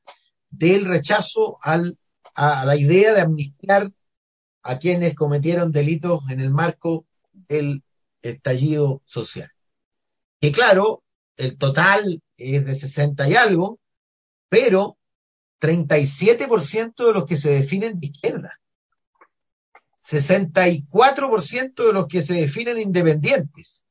del 0.49 0.85
rechazo 0.85 1.57
al, 1.61 1.97
a 2.35 2.65
la 2.65 2.75
idea 2.75 3.13
de 3.13 3.21
amnistiar 3.21 3.91
a 4.63 4.79
quienes 4.79 5.15
cometieron 5.15 5.71
delitos 5.71 6.21
en 6.29 6.41
el 6.41 6.49
marco 6.49 7.05
del 7.31 7.83
estallido 8.21 9.01
social. 9.05 9.49
Y 10.41 10.51
claro, 10.51 11.03
el 11.37 11.57
total 11.57 12.21
es 12.35 12.65
de 12.65 12.75
60 12.75 13.29
y 13.29 13.35
algo, 13.35 13.79
pero 14.49 14.97
37% 15.61 17.05
de 17.07 17.13
los 17.13 17.25
que 17.25 17.37
se 17.37 17.51
definen 17.51 17.99
de 17.99 18.07
izquierda, 18.07 18.59
64% 20.03 21.85
de 21.85 21.93
los 21.93 22.07
que 22.07 22.23
se 22.23 22.35
definen 22.35 22.79
independientes, 22.79 23.83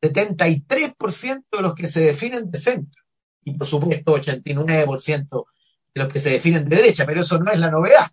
73% 0.00 1.44
de 1.50 1.62
los 1.62 1.74
que 1.74 1.88
se 1.88 2.00
definen 2.00 2.50
de 2.50 2.58
centro, 2.58 3.02
y 3.44 3.54
por 3.54 3.66
supuesto 3.66 4.16
89% 4.16 5.46
de 5.94 6.02
los 6.02 6.12
que 6.12 6.18
se 6.18 6.30
definen 6.30 6.68
de 6.68 6.76
derecha, 6.76 7.06
pero 7.06 7.22
eso 7.22 7.38
no 7.38 7.50
es 7.50 7.58
la 7.58 7.70
novedad. 7.70 8.10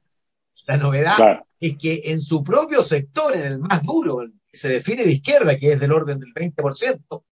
La 0.66 0.78
novedad 0.78 1.46
es 1.60 1.78
que 1.78 2.02
en 2.06 2.22
su 2.22 2.44
propio 2.44 2.84
sector, 2.84 3.36
en 3.36 3.44
el 3.44 3.60
más 3.60 3.84
duro, 3.84 4.22
el 4.22 4.34
que 4.48 4.58
se 4.58 4.70
define 4.70 5.06
de 5.06 5.12
izquierda, 5.14 5.58
que 5.58 5.74
es 5.74 5.80
del 5.80 5.92
orden 5.92 6.20
del 6.20 6.34
20%, 6.34 7.24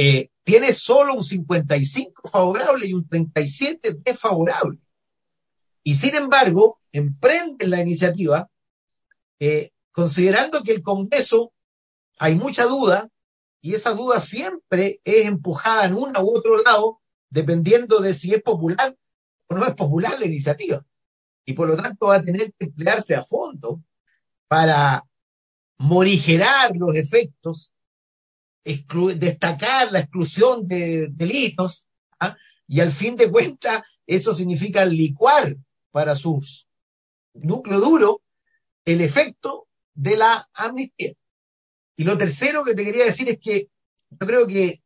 eh, 0.00 0.30
tiene 0.44 0.74
solo 0.74 1.14
un 1.14 1.24
55 1.24 2.28
favorable 2.28 2.86
y 2.86 2.94
un 2.94 3.08
37 3.08 3.94
desfavorable. 3.94 4.78
Y 5.82 5.94
sin 5.94 6.14
embargo, 6.14 6.80
emprenden 6.92 7.70
la 7.70 7.80
iniciativa 7.80 8.48
eh, 9.40 9.72
considerando 9.90 10.62
que 10.62 10.70
el 10.70 10.82
Congreso 10.82 11.52
hay 12.16 12.36
mucha 12.36 12.66
duda 12.66 13.10
y 13.60 13.74
esa 13.74 13.92
duda 13.92 14.20
siempre 14.20 15.00
es 15.02 15.26
empujada 15.26 15.86
en 15.86 15.94
uno 15.94 16.22
u 16.22 16.36
otro 16.36 16.62
lado 16.62 17.00
dependiendo 17.28 17.98
de 17.98 18.14
si 18.14 18.32
es 18.32 18.40
popular 18.40 18.96
o 19.48 19.56
no 19.56 19.66
es 19.66 19.74
popular 19.74 20.16
la 20.16 20.26
iniciativa. 20.26 20.86
Y 21.44 21.54
por 21.54 21.66
lo 21.66 21.76
tanto 21.76 22.06
va 22.06 22.16
a 22.16 22.22
tener 22.22 22.52
que 22.52 22.66
emplearse 22.66 23.16
a 23.16 23.24
fondo 23.24 23.82
para 24.46 25.04
morigerar 25.76 26.76
los 26.76 26.94
efectos 26.94 27.72
destacar 29.16 29.90
la 29.92 30.00
exclusión 30.00 30.68
de 30.68 31.08
delitos, 31.10 31.88
¿ah? 32.20 32.36
y 32.66 32.80
al 32.80 32.92
fin 32.92 33.16
de 33.16 33.30
cuentas 33.30 33.82
eso 34.06 34.34
significa 34.34 34.84
licuar 34.84 35.56
para 35.90 36.14
sus 36.14 36.68
núcleo 37.34 37.80
duro 37.80 38.22
el 38.84 39.00
efecto 39.00 39.68
de 39.94 40.16
la 40.16 40.48
amnistía. 40.54 41.12
Y 41.96 42.04
lo 42.04 42.16
tercero 42.16 42.64
que 42.64 42.74
te 42.74 42.84
quería 42.84 43.04
decir 43.04 43.28
es 43.28 43.38
que 43.38 43.68
yo 44.10 44.26
creo 44.26 44.46
que 44.46 44.82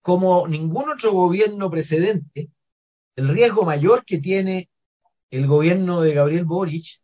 como 0.00 0.46
ningún 0.46 0.88
otro 0.90 1.12
gobierno 1.12 1.70
precedente, 1.70 2.50
el 3.16 3.28
riesgo 3.28 3.64
mayor 3.64 4.04
que 4.04 4.18
tiene 4.18 4.68
el 5.30 5.46
gobierno 5.46 6.00
de 6.00 6.14
Gabriel 6.14 6.44
Boric 6.44 7.00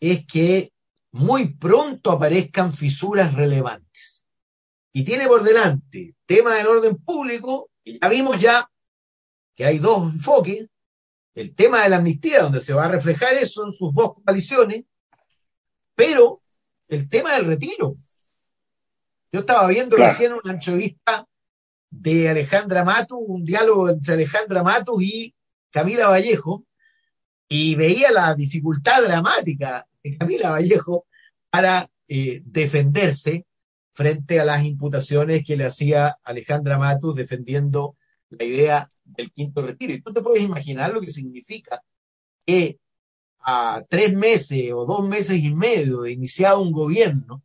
es 0.00 0.26
que 0.26 0.72
muy 1.12 1.54
pronto 1.54 2.10
aparezcan 2.10 2.72
fisuras 2.72 3.34
relevantes 3.34 4.11
y 4.92 5.04
tiene 5.04 5.26
por 5.26 5.42
delante 5.42 6.14
tema 6.26 6.56
del 6.56 6.66
orden 6.66 6.96
público, 6.96 7.70
y 7.84 7.98
ya 7.98 8.08
vimos 8.08 8.40
ya 8.40 8.70
que 9.54 9.64
hay 9.64 9.78
dos 9.78 10.12
enfoques, 10.12 10.66
el 11.34 11.54
tema 11.54 11.82
de 11.82 11.90
la 11.90 11.96
amnistía, 11.96 12.42
donde 12.42 12.60
se 12.60 12.74
va 12.74 12.84
a 12.84 12.88
reflejar 12.88 13.34
eso 13.34 13.66
en 13.66 13.72
sus 13.72 13.94
dos 13.94 14.14
coaliciones, 14.14 14.84
pero 15.94 16.42
el 16.88 17.08
tema 17.08 17.34
del 17.34 17.46
retiro. 17.46 17.96
Yo 19.30 19.40
estaba 19.40 19.66
viendo 19.68 19.96
recién 19.96 20.34
una 20.34 20.52
entrevista 20.52 21.26
de 21.90 22.28
Alejandra 22.28 22.84
Matus, 22.84 23.18
un 23.26 23.44
diálogo 23.44 23.88
entre 23.88 24.14
Alejandra 24.14 24.62
Matus 24.62 25.02
y 25.02 25.34
Camila 25.70 26.08
Vallejo, 26.08 26.64
y 27.48 27.74
veía 27.74 28.10
la 28.10 28.34
dificultad 28.34 29.02
dramática 29.02 29.86
de 30.02 30.16
Camila 30.18 30.50
Vallejo 30.50 31.06
para 31.50 31.88
eh, 32.08 32.42
defenderse 32.44 33.46
frente 33.92 34.40
a 34.40 34.44
las 34.44 34.64
imputaciones 34.64 35.44
que 35.44 35.56
le 35.56 35.64
hacía 35.64 36.16
Alejandra 36.24 36.78
Matus 36.78 37.14
defendiendo 37.14 37.96
la 38.30 38.44
idea 38.44 38.90
del 39.04 39.30
quinto 39.32 39.62
retiro. 39.62 39.92
Y 39.92 40.00
tú 40.00 40.12
te 40.12 40.22
puedes 40.22 40.42
imaginar 40.42 40.92
lo 40.92 41.00
que 41.00 41.10
significa 41.10 41.82
que 42.46 42.78
a 43.40 43.84
tres 43.88 44.14
meses 44.14 44.72
o 44.72 44.86
dos 44.86 45.06
meses 45.06 45.38
y 45.42 45.54
medio 45.54 46.02
de 46.02 46.12
iniciado 46.12 46.60
un 46.60 46.72
gobierno, 46.72 47.42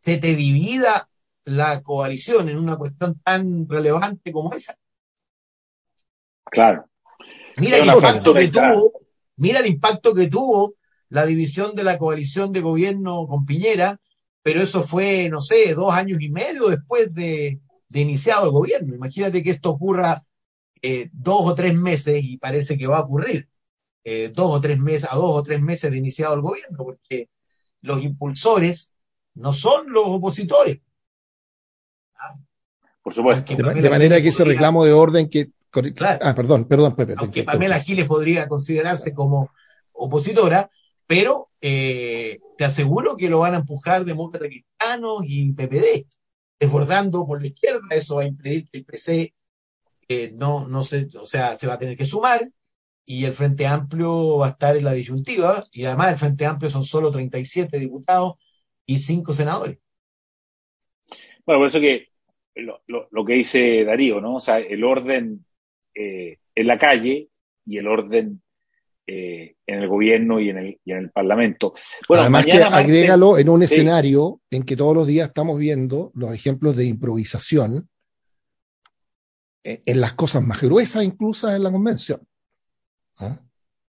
se 0.00 0.18
te 0.18 0.34
divida 0.34 1.08
la 1.44 1.82
coalición 1.82 2.48
en 2.48 2.58
una 2.58 2.76
cuestión 2.76 3.20
tan 3.20 3.68
relevante 3.68 4.32
como 4.32 4.52
esa. 4.54 4.76
Claro. 6.44 6.88
Mira 7.56 7.78
el 7.78 7.86
impacto 7.86 8.34
que 8.34 8.48
tuvo, 8.48 8.92
mira 9.36 9.60
el 9.60 9.66
impacto 9.66 10.14
que 10.14 10.28
tuvo 10.28 10.74
la 11.08 11.24
división 11.26 11.74
de 11.74 11.84
la 11.84 11.98
coalición 11.98 12.52
de 12.52 12.60
gobierno 12.60 13.26
con 13.26 13.46
Piñera 13.46 14.00
pero 14.46 14.62
eso 14.62 14.84
fue, 14.84 15.28
no 15.28 15.40
sé, 15.40 15.74
dos 15.74 15.92
años 15.92 16.20
y 16.20 16.28
medio 16.28 16.68
después 16.68 17.12
de, 17.12 17.58
iniciado 17.92 18.44
el 18.44 18.52
gobierno. 18.52 18.94
Imagínate 18.94 19.42
que 19.42 19.50
esto 19.50 19.70
ocurra 19.70 20.22
eh, 20.80 21.10
dos 21.12 21.40
o 21.40 21.54
tres 21.56 21.74
meses, 21.74 22.22
y 22.22 22.36
parece 22.36 22.78
que 22.78 22.86
va 22.86 22.98
a 22.98 23.00
ocurrir, 23.00 23.48
eh, 24.04 24.30
dos 24.32 24.54
o 24.54 24.60
tres 24.60 24.78
meses, 24.78 25.08
a 25.10 25.16
dos 25.16 25.34
o 25.34 25.42
tres 25.42 25.60
meses 25.60 25.90
de 25.90 25.96
iniciado 25.96 26.36
el 26.36 26.42
gobierno, 26.42 26.78
porque 26.78 27.28
los 27.80 28.04
impulsores 28.04 28.92
no 29.34 29.52
son 29.52 29.90
los 29.90 30.04
opositores. 30.06 30.78
Por 33.02 33.14
supuesto. 33.14 33.52
De, 33.52 33.90
manera 33.90 34.22
que 34.22 34.28
ese 34.28 34.44
reclamo 34.44 34.84
de 34.84 34.92
orden 34.92 35.28
que... 35.28 35.50
Ah, 36.20 36.34
perdón, 36.36 36.66
perdón, 36.66 36.94
Pepe. 36.94 37.14
Aunque 37.16 37.42
Pamela 37.42 37.80
Giles 37.80 38.06
podría 38.06 38.46
considerarse 38.46 39.12
como 39.12 39.50
opositora, 39.92 40.70
pero 41.04 41.50
eh, 41.60 42.38
te 42.56 42.64
aseguro 42.64 43.16
que 43.16 43.28
lo 43.28 43.40
van 43.40 43.54
a 43.54 43.58
empujar 43.58 44.04
demócratas 44.04 44.48
cristianos 44.48 45.20
y 45.24 45.52
PPD, 45.52 46.06
desbordando 46.58 47.26
por 47.26 47.40
la 47.40 47.48
izquierda, 47.48 47.80
eso 47.90 48.16
va 48.16 48.22
a 48.22 48.26
impedir 48.26 48.68
que 48.70 48.78
el 48.78 48.84
PC 48.84 49.34
eh, 50.08 50.32
no, 50.34 50.66
no 50.68 50.84
se, 50.84 51.08
o 51.18 51.26
sea, 51.26 51.56
se 51.56 51.66
va 51.66 51.74
a 51.74 51.78
tener 51.78 51.96
que 51.96 52.06
sumar 52.06 52.48
y 53.04 53.24
el 53.24 53.34
Frente 53.34 53.66
Amplio 53.66 54.38
va 54.38 54.48
a 54.48 54.50
estar 54.50 54.76
en 54.76 54.84
la 54.84 54.92
disyuntiva 54.92 55.64
y 55.72 55.84
además 55.84 56.12
el 56.12 56.18
Frente 56.18 56.46
Amplio 56.46 56.70
son 56.70 56.84
solo 56.84 57.10
37 57.10 57.78
diputados 57.78 58.34
y 58.84 58.98
5 58.98 59.32
senadores. 59.32 59.78
Bueno, 61.44 61.60
por 61.60 61.68
eso 61.68 61.80
que 61.80 62.08
lo, 62.56 63.24
que 63.24 63.34
dice 63.34 63.84
Darío, 63.84 64.20
¿no? 64.20 64.36
O 64.36 64.40
sea, 64.40 64.58
el 64.58 64.82
orden 64.82 65.44
eh, 65.94 66.38
en 66.54 66.66
la 66.66 66.78
calle 66.78 67.28
y 67.64 67.78
el 67.78 67.86
orden 67.86 68.42
eh, 69.06 69.54
en 69.66 69.82
el 69.82 69.88
gobierno 69.88 70.40
y 70.40 70.50
en 70.50 70.58
el, 70.58 70.80
y 70.84 70.92
en 70.92 70.98
el 70.98 71.10
Parlamento. 71.10 71.74
Bueno, 72.08 72.22
Además 72.22 72.44
que 72.44 72.62
agrégalo 72.62 73.38
en 73.38 73.48
un 73.48 73.62
escenario 73.62 74.40
en 74.50 74.64
que 74.64 74.76
todos 74.76 74.96
los 74.96 75.06
días 75.06 75.28
estamos 75.28 75.58
viendo 75.58 76.10
los 76.14 76.34
ejemplos 76.34 76.74
de 76.74 76.86
improvisación 76.86 77.88
en, 79.62 79.82
en 79.84 80.00
las 80.00 80.14
cosas 80.14 80.42
más 80.42 80.60
gruesas, 80.60 81.04
incluso 81.04 81.48
en 81.48 81.62
la 81.62 81.70
convención. 81.70 82.20
¿Ah? 83.18 83.40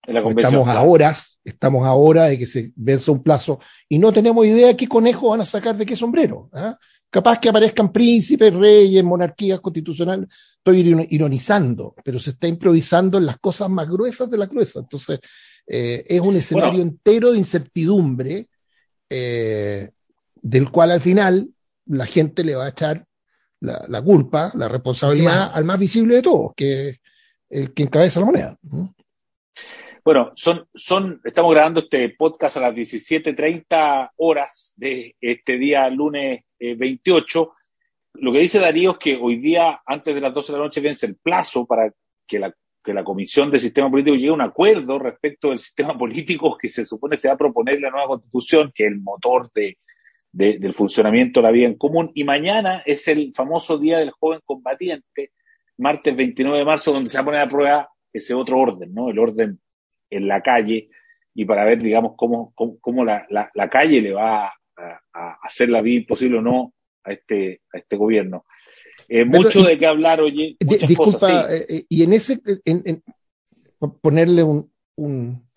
En 0.05 0.15
la 0.15 0.23
convención 0.23 0.55
estamos 0.55 0.77
a 0.77 0.83
horas, 0.83 1.39
estamos 1.45 1.87
a 1.87 1.93
hora 1.93 2.25
de 2.25 2.39
que 2.39 2.47
se 2.47 2.73
venza 2.75 3.13
un 3.13 3.23
plazo 3.23 3.61
y 3.89 3.99
no 3.99 4.13
tenemos 4.13 4.45
idea 4.47 4.77
qué 4.77 4.89
conejo 4.89 5.29
van 5.29 5.43
a 5.43 5.47
sacar 5.47 5.77
de 5.77 5.87
qué 5.87 5.95
sombrero. 5.95 6.49
¿ah? 6.53 6.77
Capaz 7.11 7.39
que 7.39 7.51
aparezcan 7.51 7.93
príncipes, 7.93 8.55
reyes, 8.55 9.05
monarquías 9.05 9.61
constitucionales. 9.61 10.29
Estoy 10.65 11.09
ironizando, 11.11 11.93
pero 12.05 12.21
se 12.21 12.31
está 12.31 12.47
improvisando 12.47 13.19
en 13.19 13.27
las 13.27 13.41
cosas 13.41 13.69
más 13.69 13.89
gruesas 13.89 14.31
de 14.31 14.39
la 14.39 14.47
gruesa. 14.47 14.79
Entonces, 14.79 15.19
eh, 15.67 16.05
es 16.07 16.21
un 16.21 16.37
escenario 16.37 16.81
entero 16.81 17.33
de 17.33 17.39
incertidumbre, 17.39 18.49
eh, 19.11 19.91
del 20.37 20.71
cual 20.71 20.93
al 20.93 21.01
final 21.01 21.49
la 21.87 22.07
gente 22.07 22.45
le 22.45 22.55
va 22.55 22.67
a 22.67 22.69
echar 22.69 23.05
la, 23.59 24.03
culpa, 24.03 24.53
la 24.55 24.69
responsabilidad 24.69 25.51
al 25.53 25.65
más 25.65 25.81
visible 25.81 26.15
de 26.15 26.23
todos, 26.23 26.53
que 26.55 26.91
es 26.91 27.01
el 27.51 27.75
que 27.75 27.83
encabeza 27.83 28.21
la 28.21 28.27
moneda. 28.27 28.59
Bueno, 30.05 30.31
son, 30.37 30.69
son, 30.73 31.21
estamos 31.25 31.51
grabando 31.53 31.81
este 31.81 32.09
podcast 32.11 32.57
a 32.59 32.61
las 32.61 32.75
17.30 32.75 34.11
horas 34.19 34.75
de 34.77 35.17
este 35.21 35.59
día 35.59 35.91
lunes 35.91 36.45
28. 36.61 37.53
Lo 38.15 38.33
que 38.33 38.39
dice 38.39 38.59
Darío 38.59 38.93
es 38.93 38.99
que 38.99 39.17
hoy 39.21 39.37
día, 39.37 39.81
antes 39.87 40.15
de 40.15 40.21
las 40.21 40.35
12 40.35 40.53
de 40.53 40.59
la 40.59 40.65
noche, 40.65 40.81
vence 40.81 41.07
el 41.07 41.17
plazo 41.17 41.67
para 41.67 41.93
que 42.27 42.39
la, 42.39 42.55
que 42.83 42.93
la 42.93 43.05
Comisión 43.05 43.51
de 43.51 43.59
Sistema 43.59 43.91
Político 43.91 44.17
llegue 44.17 44.29
a 44.29 44.35
un 44.35 44.41
acuerdo 44.41 44.99
respecto 44.99 45.51
del 45.51 45.59
sistema 45.59 45.97
político 45.97 46.57
que 46.57 46.69
se 46.69 46.85
supone 46.85 47.17
se 47.17 47.29
va 47.29 47.35
a 47.35 47.39
proponer 47.39 47.81
la 47.81 47.91
nueva 47.91 48.09
Constitución, 48.09 48.73
que 48.75 48.85
es 48.85 48.93
el 48.93 49.01
motor 49.01 49.51
de, 49.55 49.79
del 50.33 50.75
funcionamiento 50.75 51.41
de 51.41 51.45
la 51.45 51.53
vida 51.53 51.67
en 51.67 51.77
común. 51.77 52.11
Y 52.15 52.25
mañana 52.25 52.83
es 52.85 53.09
el 53.09 53.33
famoso 53.35 53.79
Día 53.79 53.99
del 53.99 54.11
Joven 54.11 54.41
Combatiente, 54.45 55.33
martes 55.79 56.15
29 56.15 56.59
de 56.59 56.65
marzo, 56.65 56.93
donde 56.93 57.09
se 57.09 57.17
va 57.19 57.23
a 57.23 57.25
poner 57.25 57.41
a 57.41 57.49
prueba 57.49 57.89
ese 58.13 58.35
otro 58.35 58.59
orden, 58.59 58.93
¿no? 58.93 59.09
El 59.09 59.19
orden 59.19 59.59
en 60.11 60.29
la 60.29 60.41
calle 60.43 60.91
y 61.35 61.45
para 61.45 61.65
ver, 61.65 61.81
digamos, 61.81 62.13
cómo, 62.17 62.53
cómo, 62.55 63.05
la, 63.05 63.27
la, 63.31 63.71
calle 63.71 64.01
le 64.01 64.13
va 64.13 64.49
a, 64.49 65.39
hacer 65.43 65.71
la 65.71 65.81
vida 65.81 66.01
imposible 66.01 66.39
o 66.39 66.43
no 66.43 66.75
a 67.05 67.13
este, 67.13 67.63
a 67.73 67.79
este 67.79 67.97
gobierno. 67.97 68.45
Eh, 69.09 69.25
mucho 69.25 69.63
de 69.63 69.77
qué 69.77 69.87
hablar, 69.87 70.21
oye. 70.21 70.57
disculpa, 70.61 71.53
eh, 71.53 71.67
eh, 71.69 71.85
y 71.89 72.03
en 72.03 72.13
ese, 72.13 72.41
en, 72.65 73.03
ponerle 74.01 74.43
un, 74.43 74.73
un, 74.97 75.49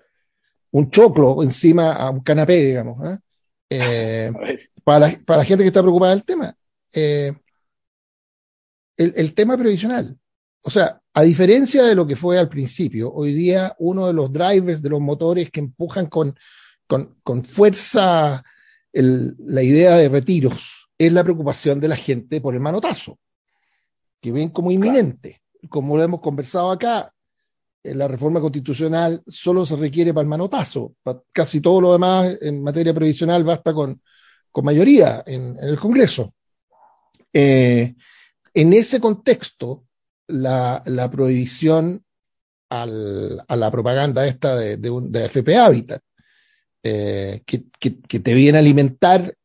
un, 0.71 0.91
choclo 0.91 1.41
encima 1.43 1.93
a 1.93 2.10
un 2.10 2.21
canapé, 2.21 2.65
digamos, 2.65 2.97
para, 4.84 4.99
la, 4.99 5.19
para 5.25 5.39
la 5.39 5.45
gente 5.45 5.63
que 5.63 5.67
está 5.67 5.81
preocupada 5.81 6.13
del 6.13 6.25
tema. 6.25 6.55
el, 6.93 7.36
el 8.97 9.34
tema 9.34 9.58
previsional. 9.58 10.17
O 10.62 10.69
sea, 10.69 10.99
a 11.13 11.21
diferencia 11.21 11.84
de 11.84 11.95
lo 11.95 12.08
que 12.08 12.15
fue 12.15 12.39
al 12.39 12.49
principio, 12.49 13.13
hoy 13.13 13.34
día 13.34 13.75
uno 13.77 14.08
de 14.08 14.13
los 14.13 14.34
drivers 14.34 14.81
de 14.81 14.89
los 14.89 14.99
motores 14.99 15.51
que 15.51 15.60
empujan 15.60 16.08
con, 16.08 16.36
con, 16.88 17.43
fuerza 17.45 18.43
la 18.91 19.63
idea 19.63 19.97
de 19.97 20.10
retiros 20.10 20.85
es 20.97 21.12
la 21.12 21.23
preocupación 21.23 21.79
de 21.79 21.88
la 21.88 21.95
gente 21.95 22.41
por 22.41 22.53
el 22.53 22.62
manotazo, 22.62 23.19
que 24.21 24.31
ven 24.31 24.49
como 24.49 24.71
inminente. 24.71 25.41
Como 25.69 25.97
lo 25.97 26.03
hemos 26.03 26.21
conversado 26.21 26.71
acá, 26.71 27.12
en 27.84 27.97
la 27.97 28.08
reforma 28.08 28.39
constitucional 28.39 29.21
solo 29.27 29.65
se 29.65 29.75
requiere 29.75 30.13
para 30.13 30.23
el 30.23 30.29
manotazo. 30.29 30.95
casi 31.31 31.62
todo 31.62 31.81
lo 31.81 31.93
demás 31.93 32.38
en 32.41 32.63
materia 32.63 32.93
previsional 32.93 33.43
basta 33.43 33.73
con, 33.73 34.01
con 34.51 34.65
mayoría 34.65 35.23
en, 35.25 35.58
el 35.62 35.77
Congreso. 35.77 36.31
Eh, 37.31 37.93
en 38.53 38.73
ese 38.73 38.99
contexto, 38.99 39.86
la, 40.27 40.81
prohibición 41.12 42.03
a 42.69 42.86
la 42.86 43.71
propaganda 43.71 44.25
esta 44.25 44.55
de, 44.55 44.77
de, 44.77 44.91
de 45.10 45.25
FP 45.25 45.58
Habitat, 45.58 46.01
eh, 46.81 47.41
que, 47.45 47.65
que, 47.79 47.99
que, 47.99 48.19
te 48.19 48.34
viene 48.34 48.58
a 48.58 48.62
alimentar 48.62 49.36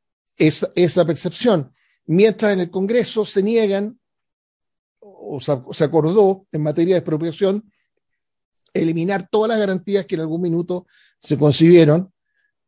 esa, 0.40 0.68
esa, 0.74 1.05
percepción. 1.05 1.72
Mientras 2.07 2.53
en 2.53 2.61
el 2.61 2.70
Congreso 2.70 3.24
se 3.24 3.42
niegan, 3.42 3.98
o 4.98 5.40
se, 5.40 5.53
se 5.70 5.85
acordó 5.85 6.46
en 6.50 6.62
materia 6.62 6.94
de 6.94 6.98
expropiación, 6.98 7.70
eliminar 8.74 9.29
todas 9.31 9.50
las 9.50 9.59
garantías 9.59 10.07
que 10.07 10.16
en 10.16 10.22
algún 10.22 10.40
minuto 10.40 10.87
se 11.18 11.38
concibieron. 11.38 12.12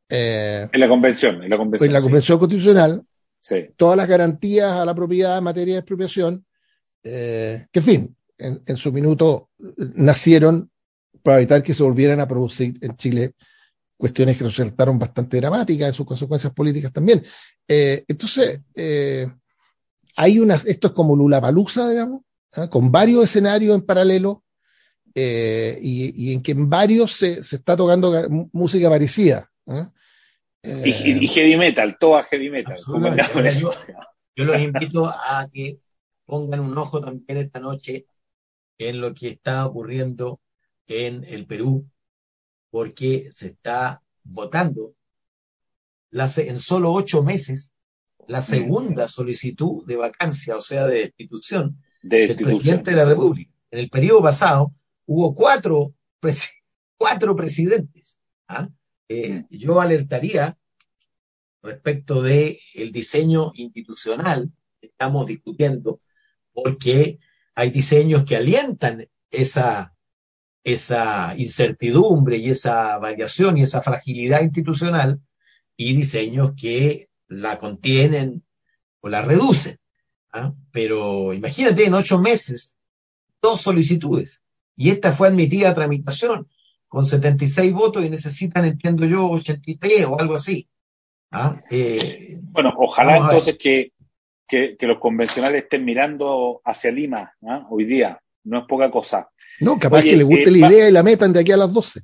Eh, 0.08 0.68
en 0.70 0.80
la 0.80 0.88
convención, 0.88 1.42
en 1.42 1.50
la 1.50 1.56
convención, 1.56 1.88
en 1.88 1.94
la 1.94 2.02
convención 2.02 2.38
constitucional, 2.38 3.02
sí. 3.40 3.68
todas 3.76 3.96
las 3.96 4.08
garantías 4.08 4.72
a 4.72 4.84
la 4.84 4.94
propiedad 4.94 5.38
en 5.38 5.44
materia 5.44 5.74
de 5.74 5.80
expropiación 5.80 6.44
eh, 7.04 7.66
que 7.72 7.80
en 7.80 7.84
fin, 7.84 8.16
en, 8.38 8.76
su 8.76 8.92
minuto 8.92 9.50
nacieron 9.76 10.70
para 11.22 11.38
evitar 11.38 11.62
que 11.62 11.74
se 11.74 11.82
volvieran 11.82 12.20
a 12.20 12.28
producir 12.28 12.76
en 12.80 12.96
Chile 12.96 13.34
cuestiones 14.02 14.36
que 14.36 14.42
resultaron 14.42 14.98
bastante 14.98 15.36
dramáticas 15.36 15.86
en 15.86 15.94
sus 15.94 16.04
consecuencias 16.04 16.52
políticas 16.52 16.92
también. 16.92 17.22
Eh, 17.68 18.04
entonces, 18.08 18.60
eh, 18.74 19.28
hay 20.16 20.40
unas, 20.40 20.66
esto 20.66 20.88
es 20.88 20.92
como 20.92 21.14
Lula 21.14 21.40
Palusa, 21.40 21.88
digamos, 21.88 22.22
¿ah? 22.54 22.68
con 22.68 22.90
varios 22.90 23.22
escenarios 23.22 23.76
en 23.76 23.82
paralelo 23.82 24.42
y, 25.14 26.32
en 26.32 26.42
que 26.42 26.50
en 26.50 26.68
varios 26.68 27.12
se, 27.12 27.44
se 27.44 27.56
está 27.56 27.76
tocando 27.76 28.12
música 28.52 28.90
parecida. 28.90 29.48
¿ah? 29.68 29.92
Y, 30.64 31.28
heavy 31.28 31.56
metal, 31.56 31.96
toda 31.96 32.24
heavy 32.24 32.50
metal. 32.50 32.76
yo 34.34 34.44
los 34.44 34.60
invito 34.60 35.06
a 35.06 35.48
que 35.52 35.78
pongan 36.26 36.58
un 36.58 36.76
ojo 36.76 37.00
también 37.00 37.38
esta 37.38 37.60
noche 37.60 38.06
en 38.78 39.00
lo 39.00 39.14
que 39.14 39.28
está 39.28 39.64
ocurriendo 39.64 40.40
en 40.88 41.22
el 41.22 41.46
Perú, 41.46 41.88
porque 42.72 43.28
se 43.32 43.48
está 43.48 44.02
votando 44.24 44.94
en 46.10 46.58
solo 46.58 46.90
ocho 46.90 47.22
meses 47.22 47.74
la 48.26 48.42
segunda 48.42 49.08
solicitud 49.08 49.84
de 49.86 49.96
vacancia, 49.96 50.56
o 50.56 50.62
sea, 50.62 50.86
de 50.86 51.00
destitución 51.00 51.76
del 52.02 52.34
presidente 52.34 52.92
de 52.92 52.96
la 52.96 53.04
República. 53.04 53.52
En 53.70 53.80
el 53.80 53.90
periodo 53.90 54.22
pasado 54.22 54.72
hubo 55.04 55.34
cuatro, 55.34 55.94
cuatro 56.96 57.36
presidentes. 57.36 58.18
¿ah? 58.48 58.70
Eh, 59.06 59.44
yo 59.50 59.78
alertaría 59.78 60.56
respecto 61.62 62.22
de 62.22 62.58
el 62.72 62.90
diseño 62.90 63.52
institucional 63.54 64.50
que 64.80 64.86
estamos 64.86 65.26
discutiendo 65.26 66.00
porque 66.54 67.18
hay 67.54 67.70
diseños 67.70 68.24
que 68.24 68.36
alientan 68.36 69.06
esa, 69.30 69.91
esa 70.64 71.34
incertidumbre 71.36 72.36
y 72.36 72.50
esa 72.50 72.98
variación 72.98 73.58
y 73.58 73.62
esa 73.62 73.82
fragilidad 73.82 74.42
institucional 74.42 75.20
y 75.76 75.94
diseños 75.94 76.52
que 76.56 77.08
la 77.28 77.58
contienen 77.58 78.44
o 79.00 79.08
la 79.08 79.22
reducen. 79.22 79.78
¿ah? 80.32 80.52
Pero 80.70 81.32
imagínate, 81.32 81.84
en 81.84 81.94
ocho 81.94 82.18
meses, 82.18 82.76
dos 83.40 83.60
solicitudes. 83.60 84.42
Y 84.76 84.90
esta 84.90 85.12
fue 85.12 85.28
admitida 85.28 85.70
a 85.70 85.74
tramitación 85.74 86.48
con 86.88 87.06
76 87.06 87.72
votos 87.72 88.04
y 88.04 88.10
necesitan, 88.10 88.64
entiendo 88.64 89.06
yo, 89.06 89.28
83 89.30 90.06
o 90.06 90.20
algo 90.20 90.34
así. 90.34 90.68
¿ah? 91.30 91.60
Eh, 91.70 92.38
bueno, 92.42 92.72
ojalá 92.76 93.16
entonces 93.16 93.56
que 93.58 93.92
que, 94.52 94.86
los 94.86 94.98
convencionales 94.98 95.64
estén 95.64 95.84
mirando 95.84 96.60
hacia 96.64 96.90
Lima 96.90 97.32
¿ah? 97.46 97.66
hoy 97.70 97.84
día. 97.84 98.20
No 98.44 98.60
es 98.60 98.64
poca 98.66 98.90
cosa. 98.90 99.28
No, 99.60 99.78
capaz 99.78 100.02
que 100.02 100.16
le 100.16 100.24
guste 100.24 100.48
eh, 100.48 100.50
la 100.50 100.68
idea 100.68 100.88
y 100.88 100.92
la 100.92 101.02
metan 101.02 101.32
de 101.32 101.40
aquí 101.40 101.52
a 101.52 101.56
las 101.56 101.72
12. 101.72 102.00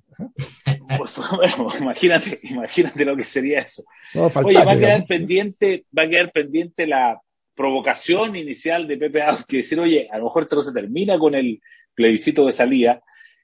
bueno, 1.37 1.69
imagínate, 1.81 2.41
imagínate 2.45 3.05
lo 3.05 3.17
que 3.17 3.25
sería 3.25 3.61
eso. 3.61 3.85
Oye, 4.15 4.65
va 4.65 4.73
a 4.73 4.79
quedar 4.79 5.07
pendiente, 5.07 5.85
va 5.97 6.05
a 6.05 6.09
quedar 6.09 6.31
pendiente 6.31 6.87
la 6.87 7.21
provocación 7.55 8.37
inicial 8.37 8.87
de 8.87 8.97
Pepe 8.97 9.23
Out, 9.23 9.41
que 9.49 9.59
decir, 9.59 9.81
oye, 9.81 10.09
a 10.13 10.19
lo 10.19 10.25
mejor 10.25 10.45
esto 10.45 10.57
no 10.57 10.63
se 10.63 10.73
termina 10.73 11.19
con 11.19 11.35
el 11.35 11.61
plebiscito 11.93 12.47
de 12.47 12.53
salida. 12.53 13.03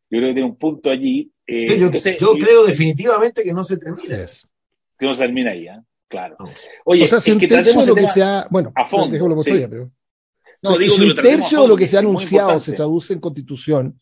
Yo 0.09 0.19
creo 0.19 0.29
que 0.29 0.35
tiene 0.35 0.49
un 0.49 0.57
punto 0.57 0.91
allí. 0.91 1.33
Eh, 1.45 1.77
yo, 1.79 1.91
creo 2.35 2.65
definitivamente 2.65 3.43
que 3.43 3.53
no 3.53 3.65
se 3.65 3.77
termina. 3.77 4.23
eso. 4.23 4.47
Que 4.97 5.07
no 5.07 5.15
se 5.15 5.25
termina 5.25 5.51
ahí, 5.51 5.67
¿eh? 5.67 5.81
Claro. 6.07 6.37
Oye, 6.85 7.05
o 7.05 7.07
sea, 7.09 7.21
si 7.21 7.37
tercio 7.37 7.81
de 7.81 7.87
lo 7.87 7.95
que 7.97 8.07
se 8.07 8.23
ha, 8.23 8.47
bueno, 8.49 8.73
a 8.77 8.85
fondo, 8.85 9.19
pero, 9.43 9.91
no, 10.65 10.79
digo 10.79 10.97
si 10.97 11.03
un 11.03 11.15
tercio 11.15 11.63
de 11.63 11.69
lo 11.69 11.77
que 11.77 11.87
se 11.87 11.97
ha 11.97 12.01
anunciado 12.01 12.59
se 12.59 12.73
traduce 12.73 13.13
en 13.13 13.21
constitución, 13.21 14.01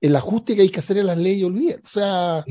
el 0.00 0.14
ajuste 0.14 0.54
que 0.54 0.62
hay 0.62 0.68
que 0.68 0.80
hacer 0.80 0.98
en 0.98 1.06
las 1.06 1.18
leyes, 1.18 1.44
olvide. 1.44 1.80
O 1.82 1.88
sea, 1.88 2.44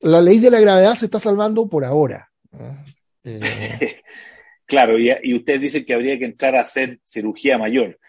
la 0.00 0.20
ley 0.20 0.38
de 0.38 0.50
la 0.50 0.60
gravedad 0.60 0.94
se 0.94 1.06
está 1.06 1.18
salvando 1.18 1.68
por 1.68 1.84
ahora. 1.84 2.28
Eh, 3.24 4.02
claro, 4.66 4.98
y, 4.98 5.08
y 5.22 5.36
usted 5.36 5.60
dice 5.60 5.84
que 5.84 5.94
habría 5.94 6.18
que 6.18 6.24
entrar 6.24 6.56
a 6.56 6.62
hacer 6.62 6.98
cirugía 7.04 7.56
mayor. 7.56 8.00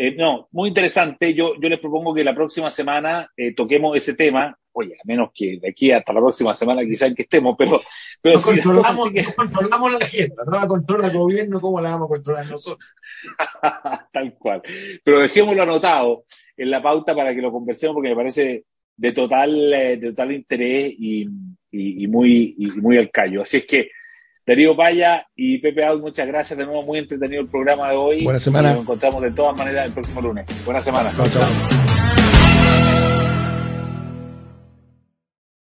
Eh, 0.00 0.14
no, 0.16 0.48
muy 0.52 0.68
interesante. 0.68 1.34
Yo, 1.34 1.54
yo 1.60 1.68
les 1.68 1.80
propongo 1.80 2.14
que 2.14 2.22
la 2.22 2.34
próxima 2.34 2.70
semana 2.70 3.32
eh, 3.36 3.52
toquemos 3.52 3.96
ese 3.96 4.14
tema. 4.14 4.56
Oye, 4.78 4.94
a 4.94 5.06
menos 5.06 5.30
que 5.34 5.58
de 5.60 5.70
aquí 5.70 5.90
hasta 5.90 6.12
la 6.12 6.20
próxima 6.20 6.54
semana 6.54 6.82
quizás 6.82 7.12
que 7.14 7.22
estemos, 7.22 7.56
pero, 7.58 7.80
pero 8.22 8.36
no, 8.36 8.42
controlamos, 8.42 9.12
que... 9.12 9.24
controlamos 9.34 9.92
la 9.92 9.98
agenda, 9.98 10.44
no 10.46 10.52
la 10.52 10.68
controla 10.68 11.06
el 11.08 11.18
gobierno, 11.18 11.60
¿cómo 11.60 11.80
la 11.80 11.90
vamos 11.90 12.06
a 12.06 12.14
controlar 12.14 12.46
nosotros? 12.46 12.94
Tal 14.12 14.34
cual. 14.38 14.62
Pero 15.02 15.20
dejémoslo 15.20 15.62
anotado 15.62 16.24
en 16.56 16.70
la 16.70 16.80
pauta 16.80 17.14
para 17.14 17.34
que 17.34 17.42
lo 17.42 17.50
conversemos 17.50 17.94
porque 17.94 18.10
me 18.10 18.16
parece 18.16 18.64
de 18.96 19.12
total, 19.12 19.72
eh, 19.74 19.96
de 19.96 20.10
total 20.10 20.32
interés 20.32 20.94
y, 20.96 21.22
y, 21.70 22.04
y 22.04 22.06
muy, 22.06 22.54
y 22.56 22.66
muy 22.80 22.98
al 22.98 23.10
callo. 23.10 23.42
Así 23.42 23.58
es 23.58 23.66
que 23.66 23.90
Darío 24.48 24.74
Paya 24.74 25.26
y 25.36 25.58
Pepe 25.58 25.84
Out, 25.84 26.00
muchas 26.00 26.26
gracias. 26.26 26.58
De 26.58 26.64
nuevo, 26.64 26.82
muy 26.82 27.00
entretenido 27.00 27.42
el 27.42 27.48
programa 27.48 27.90
de 27.90 27.96
hoy. 27.96 28.24
Buena 28.24 28.40
semana. 28.40 28.70
nos 28.72 28.80
encontramos 28.80 29.20
de 29.22 29.30
todas 29.32 29.58
maneras 29.58 29.88
el 29.88 29.92
próximo 29.92 30.22
lunes. 30.22 30.46
Buena 30.64 30.80
semana. 30.80 31.12
Chao, 31.14 31.26
chao. 31.26 31.97